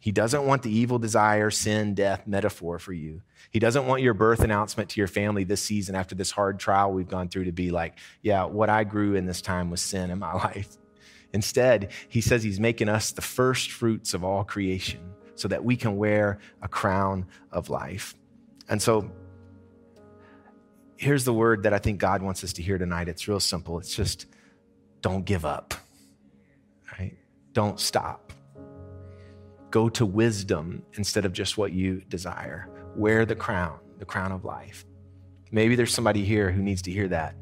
He 0.00 0.12
doesn't 0.12 0.46
want 0.46 0.62
the 0.62 0.74
evil 0.74 0.98
desire, 0.98 1.50
sin, 1.50 1.94
death 1.94 2.26
metaphor 2.26 2.78
for 2.78 2.94
you. 2.94 3.20
He 3.50 3.58
doesn't 3.58 3.86
want 3.86 4.00
your 4.00 4.14
birth 4.14 4.40
announcement 4.40 4.88
to 4.90 5.00
your 5.00 5.06
family 5.06 5.44
this 5.44 5.60
season 5.60 5.94
after 5.94 6.14
this 6.14 6.30
hard 6.30 6.58
trial 6.58 6.90
we've 6.90 7.06
gone 7.08 7.28
through 7.28 7.44
to 7.44 7.52
be 7.52 7.70
like, 7.70 7.98
yeah, 8.22 8.44
what 8.44 8.70
I 8.70 8.84
grew 8.84 9.14
in 9.14 9.26
this 9.26 9.42
time 9.42 9.70
was 9.70 9.82
sin 9.82 10.10
in 10.10 10.18
my 10.18 10.32
life. 10.44 10.78
Instead, 11.34 11.90
he 12.08 12.22
says 12.22 12.42
he's 12.42 12.58
making 12.58 12.88
us 12.88 13.12
the 13.12 13.22
first 13.22 13.70
fruits 13.70 14.14
of 14.14 14.24
all 14.24 14.42
creation 14.42 15.12
so 15.34 15.48
that 15.48 15.62
we 15.62 15.76
can 15.76 15.96
wear 15.98 16.38
a 16.62 16.68
crown 16.68 17.26
of 17.52 17.68
life. 17.68 18.14
And 18.70 18.80
so 18.80 19.10
here's 20.96 21.24
the 21.24 21.34
word 21.34 21.64
that 21.64 21.74
I 21.74 21.78
think 21.78 22.00
God 22.00 22.22
wants 22.22 22.42
us 22.42 22.54
to 22.54 22.62
hear 22.62 22.78
tonight. 22.78 23.08
It's 23.08 23.28
real 23.28 23.38
simple. 23.38 23.78
It's 23.78 23.94
just 23.94 24.26
don't 25.02 25.26
give 25.26 25.44
up. 25.44 25.74
Right? 26.98 27.16
Don't 27.52 27.78
stop 27.78 28.29
Go 29.70 29.88
to 29.90 30.04
wisdom 30.04 30.82
instead 30.94 31.24
of 31.24 31.32
just 31.32 31.56
what 31.56 31.72
you 31.72 32.02
desire. 32.08 32.68
Wear 32.96 33.24
the 33.24 33.36
crown, 33.36 33.78
the 33.98 34.04
crown 34.04 34.32
of 34.32 34.44
life. 34.44 34.84
Maybe 35.52 35.76
there's 35.76 35.92
somebody 35.92 36.24
here 36.24 36.50
who 36.50 36.62
needs 36.62 36.82
to 36.82 36.90
hear 36.90 37.08
that. 37.08 37.34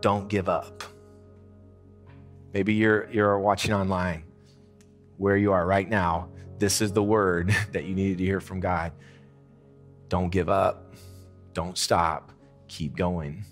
Don't 0.00 0.28
give 0.28 0.48
up. 0.48 0.82
Maybe 2.52 2.74
you're, 2.74 3.08
you're 3.10 3.38
watching 3.38 3.72
online 3.72 4.24
where 5.16 5.36
you 5.36 5.52
are 5.52 5.66
right 5.66 5.88
now. 5.88 6.30
This 6.58 6.80
is 6.80 6.92
the 6.92 7.02
word 7.02 7.54
that 7.72 7.84
you 7.84 7.94
needed 7.94 8.18
to 8.18 8.24
hear 8.24 8.40
from 8.40 8.60
God. 8.60 8.92
Don't 10.08 10.30
give 10.30 10.48
up. 10.48 10.94
Don't 11.52 11.76
stop. 11.76 12.32
Keep 12.68 12.96
going. 12.96 13.44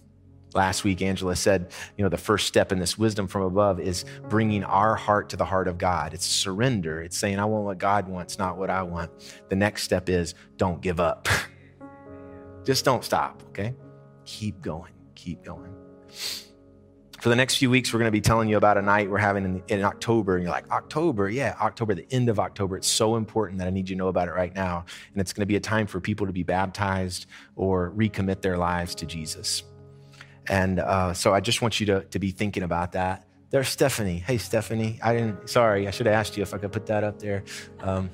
Last 0.57 0.85
week, 0.85 1.03
Angela 1.03 1.37
said, 1.37 1.71
you 1.99 2.03
know, 2.03 2.09
the 2.09 2.17
first 2.17 2.47
step 2.47 2.73
in 2.73 2.79
this 2.79 2.97
wisdom 2.97 3.29
from 3.29 3.43
above 3.43 3.79
is 3.79 4.07
bringing 4.31 4.65
our 4.65 4.95
heart 4.95 5.29
to 5.29 5.37
the 5.37 5.45
heart 5.45 5.69
of 5.69 5.77
God. 5.77 6.15
It's 6.15 6.25
surrender. 6.25 7.03
It's 7.03 7.19
saying, 7.19 7.39
I 7.39 7.45
want 7.45 7.65
what 7.65 7.77
God 7.77 8.09
wants, 8.09 8.39
not 8.39 8.57
what 8.57 8.71
I 8.71 8.83
want. 8.83 9.11
The 9.51 9.57
next 9.57 9.83
step 9.83 10.09
is 10.09 10.35
don't 10.57 10.81
give 10.81 10.99
up. 10.99 11.29
Just 12.65 12.87
don't 12.87 13.05
stop, 13.05 13.43
okay? 13.49 13.75
Keep 14.25 14.63
going, 14.63 14.95
keep 15.15 15.45
going. 15.45 15.75
For 17.21 17.29
the 17.29 17.37
next 17.37 17.57
few 17.57 17.69
weeks, 17.69 17.93
we're 17.93 17.99
going 17.99 18.09
to 18.09 18.13
be 18.13 18.23
telling 18.23 18.49
you 18.49 18.57
about 18.57 18.79
a 18.79 18.83
night 18.83 19.11
we're 19.11 19.19
having 19.19 19.45
in, 19.45 19.63
in, 19.69 19.85
October. 19.85 20.37
And 20.37 20.43
you're 20.43 20.53
like, 20.53 20.71
October? 20.71 21.29
Yeah, 21.29 21.55
October, 21.61 21.95
the 21.95 22.07
end 22.11 22.31
of 22.31 22.41
October. 22.41 22.79
It's 22.79 22.89
so 22.89 23.17
important 23.17 23.59
that 23.59 23.67
I 23.67 23.71
need 23.71 23.91
you 23.91 23.97
to 23.97 23.99
know 23.99 24.09
about 24.09 24.29
it 24.29 24.33
right 24.33 24.55
now. 24.55 24.87
And 25.13 25.21
it's 25.21 25.35
going 25.35 25.43
to 25.43 25.47
be 25.47 25.57
a 25.57 25.61
time 25.61 25.87
for 25.87 26.01
people 26.01 26.27
to 26.27 26.33
be 26.33 26.45
baptized 26.45 27.27
or 27.57 27.93
recommit 27.95 28.41
their 28.41 28.57
lives 28.57 28.95
to 28.97 29.07
Jesus. 29.07 29.63
And 30.49 30.79
uh, 30.79 31.15
so 31.15 31.35
I 31.35 31.41
just 31.41 31.63
want 31.63 31.81
you 31.81 31.87
to, 31.87 32.05
to 32.05 32.19
be 32.19 32.31
thinking 32.31 32.63
about 32.63 32.93
that. 32.93 33.27
There's 33.51 33.69
Stephanie. 33.69 34.19
Hey, 34.19 34.39
Stephanie. 34.39 34.99
I 35.03 35.15
didn't, 35.15 35.49
sorry, 35.49 35.87
I 35.87 35.91
should 35.91 36.07
have 36.07 36.15
asked 36.15 36.37
you 36.37 36.43
if 36.43 36.53
I 36.53 36.59
could 36.59 36.73
put 36.73 36.87
that 36.87 37.05
up 37.05 37.19
there. 37.19 37.45
Um, 37.81 38.11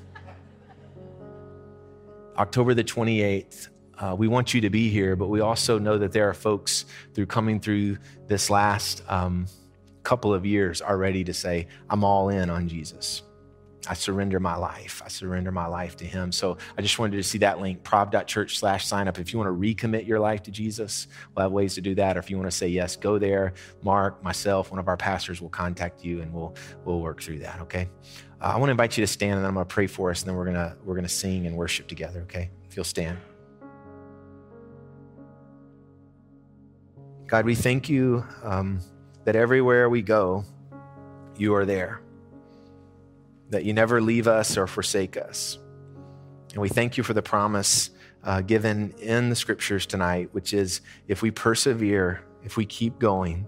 October 2.37 2.75
the 2.75 2.85
28th, 2.85 3.69
uh, 3.99 4.15
we 4.17 4.29
want 4.29 4.53
you 4.55 4.61
to 4.63 4.71
be 4.71 4.89
here, 4.89 5.17
but 5.17 5.29
we 5.29 5.41
also 5.41 5.79
know 5.79 5.99
that 5.99 6.13
there 6.13 6.29
are 6.29 6.35
folks 6.35 6.87
through 7.15 7.27
coming 7.27 7.61
through 7.61 7.99
this 8.27 8.51
last 8.51 9.03
um, 9.09 9.47
couple 10.03 10.35
of 10.35 10.45
years 10.45 10.81
are 10.81 10.99
ready 10.99 11.25
to 11.25 11.33
say, 11.33 11.69
I'm 11.89 12.05
all 12.05 12.29
in 12.29 12.51
on 12.51 12.69
Jesus. 12.69 13.23
I 13.89 13.95
surrender 13.95 14.39
my 14.39 14.57
life. 14.57 15.03
I 15.05 15.09
surrender 15.09 15.51
my 15.51 15.67
life 15.67 15.97
to 15.97 16.05
him. 16.05 16.31
So 16.31 16.57
I 16.79 16.83
just 16.83 16.99
wanted 16.99 17.17
to 17.17 17.23
see 17.23 17.39
that 17.39 17.61
link, 17.61 17.83
prov.church 17.83 18.59
slash 18.59 18.87
sign 18.87 19.09
up. 19.09 19.19
If 19.19 19.33
you 19.33 19.39
want 19.39 19.49
to 19.49 19.55
recommit 19.55 20.07
your 20.07 20.21
life 20.21 20.43
to 20.45 20.51
Jesus, 20.51 21.09
we'll 21.35 21.45
have 21.45 21.53
ways 21.53 21.75
to 21.75 21.81
do 21.81 21.95
that. 21.97 22.17
Or 22.17 22.21
if 22.21 22.31
you 22.31 22.37
want 22.37 22.51
to 22.51 22.57
say 22.57 22.69
yes, 22.69 22.97
go 22.97 23.19
there. 23.19 23.55
Mark, 23.83 24.23
myself, 24.23 24.71
one 24.71 24.79
of 24.79 24.89
our 24.89 24.97
pastors 24.97 25.41
will 25.41 25.49
contact 25.49 26.05
you 26.05 26.21
and 26.21 26.33
we'll 26.33 26.55
we'll 26.85 27.01
work 27.01 27.21
through 27.23 27.41
that. 27.41 27.61
Okay. 27.63 27.89
Uh, 28.41 28.53
I 28.55 28.57
want 28.57 28.69
to 28.69 28.73
invite 28.73 28.97
you 28.97 29.03
to 29.03 29.13
stand 29.13 29.35
and 29.35 29.41
then 29.41 29.49
I'm 29.49 29.55
going 29.55 29.67
to 29.67 29.75
pray 29.75 29.87
for 29.87 30.11
us 30.11 30.23
and 30.23 30.29
then 30.29 30.37
we're 30.37 30.47
gonna 30.47 30.77
we're 30.85 30.95
gonna 30.95 31.09
sing 31.09 31.47
and 31.47 31.57
worship 31.57 31.89
together. 31.89 32.21
Okay. 32.23 32.51
If 32.69 32.77
you'll 32.77 32.85
stand. 32.85 33.19
God, 37.27 37.47
we 37.47 37.55
thank 37.55 37.89
you 37.89 38.25
um, 38.43 38.81
that 39.25 39.37
everywhere 39.37 39.89
we 39.89 40.03
go, 40.03 40.45
you 41.37 41.55
are 41.55 41.65
there 41.65 42.03
that 43.53 43.65
you 43.65 43.75
never 43.75 44.01
leave 44.01 44.27
us 44.27 44.57
or 44.57 44.67
forsake 44.67 45.17
us. 45.17 45.59
And 46.53 46.61
we 46.61 46.69
thank 46.69 46.97
you 46.97 47.03
for 47.03 47.13
the 47.13 47.23
promise 47.23 47.91
uh, 48.25 48.41
given 48.41 48.95
in 48.99 49.29
the 49.29 49.37
scriptures 49.37 49.85
tonight, 49.87 50.31
which 50.33 50.55
is 50.55 50.81
if 51.07 51.23
we 51.23 51.31
persevere, 51.31 52.25
if 52.45 52.57
we 52.57 52.65
keep 52.65 52.99
going, 52.99 53.47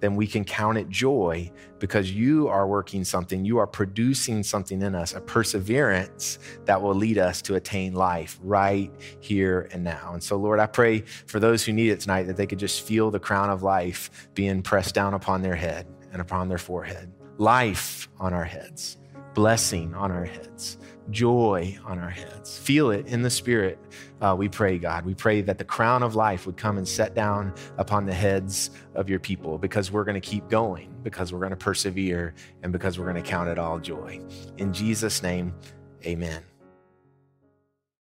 then 0.00 0.14
we 0.14 0.26
can 0.26 0.44
count 0.44 0.76
it 0.76 0.90
joy 0.90 1.50
because 1.78 2.12
you 2.12 2.48
are 2.48 2.66
working 2.66 3.02
something, 3.02 3.46
you 3.46 3.56
are 3.56 3.66
producing 3.66 4.42
something 4.42 4.82
in 4.82 4.94
us, 4.94 5.14
a 5.14 5.20
perseverance 5.22 6.38
that 6.66 6.80
will 6.80 6.94
lead 6.94 7.16
us 7.16 7.40
to 7.40 7.54
attain 7.54 7.94
life 7.94 8.38
right 8.42 8.90
here 9.20 9.70
and 9.72 9.82
now. 9.82 10.10
And 10.12 10.22
so, 10.22 10.36
Lord, 10.36 10.60
I 10.60 10.66
pray 10.66 11.00
for 11.00 11.40
those 11.40 11.64
who 11.64 11.72
need 11.72 11.90
it 11.90 12.00
tonight 12.00 12.24
that 12.24 12.36
they 12.36 12.46
could 12.46 12.58
just 12.58 12.82
feel 12.82 13.10
the 13.10 13.20
crown 13.20 13.48
of 13.48 13.62
life 13.62 14.28
being 14.34 14.60
pressed 14.60 14.94
down 14.94 15.14
upon 15.14 15.40
their 15.40 15.56
head 15.56 15.86
and 16.12 16.20
upon 16.20 16.50
their 16.50 16.58
forehead, 16.58 17.10
life 17.38 18.08
on 18.18 18.34
our 18.34 18.44
heads 18.44 18.98
blessing 19.36 19.94
on 19.94 20.10
our 20.10 20.24
heads, 20.24 20.78
joy 21.10 21.78
on 21.84 21.98
our 21.98 22.08
heads. 22.08 22.58
Feel 22.58 22.90
it 22.90 23.06
in 23.06 23.20
the 23.20 23.28
Spirit. 23.28 23.78
Uh, 24.22 24.34
we 24.36 24.48
pray, 24.48 24.78
God. 24.78 25.04
We 25.04 25.14
pray 25.14 25.42
that 25.42 25.58
the 25.58 25.64
crown 25.64 26.02
of 26.02 26.16
life 26.16 26.46
would 26.46 26.56
come 26.56 26.78
and 26.78 26.88
set 26.88 27.14
down 27.14 27.54
upon 27.76 28.06
the 28.06 28.14
heads 28.14 28.70
of 28.94 29.10
your 29.10 29.20
people 29.20 29.58
because 29.58 29.92
we're 29.92 30.04
going 30.04 30.20
to 30.20 30.26
keep 30.26 30.48
going, 30.48 30.92
because 31.02 31.34
we're 31.34 31.38
going 31.38 31.50
to 31.50 31.56
persevere, 31.56 32.34
and 32.62 32.72
because 32.72 32.98
we're 32.98 33.04
going 33.04 33.22
to 33.22 33.30
count 33.30 33.50
it 33.50 33.58
all 33.58 33.78
joy. 33.78 34.20
In 34.56 34.72
Jesus' 34.72 35.22
name, 35.22 35.54
amen. 36.06 36.42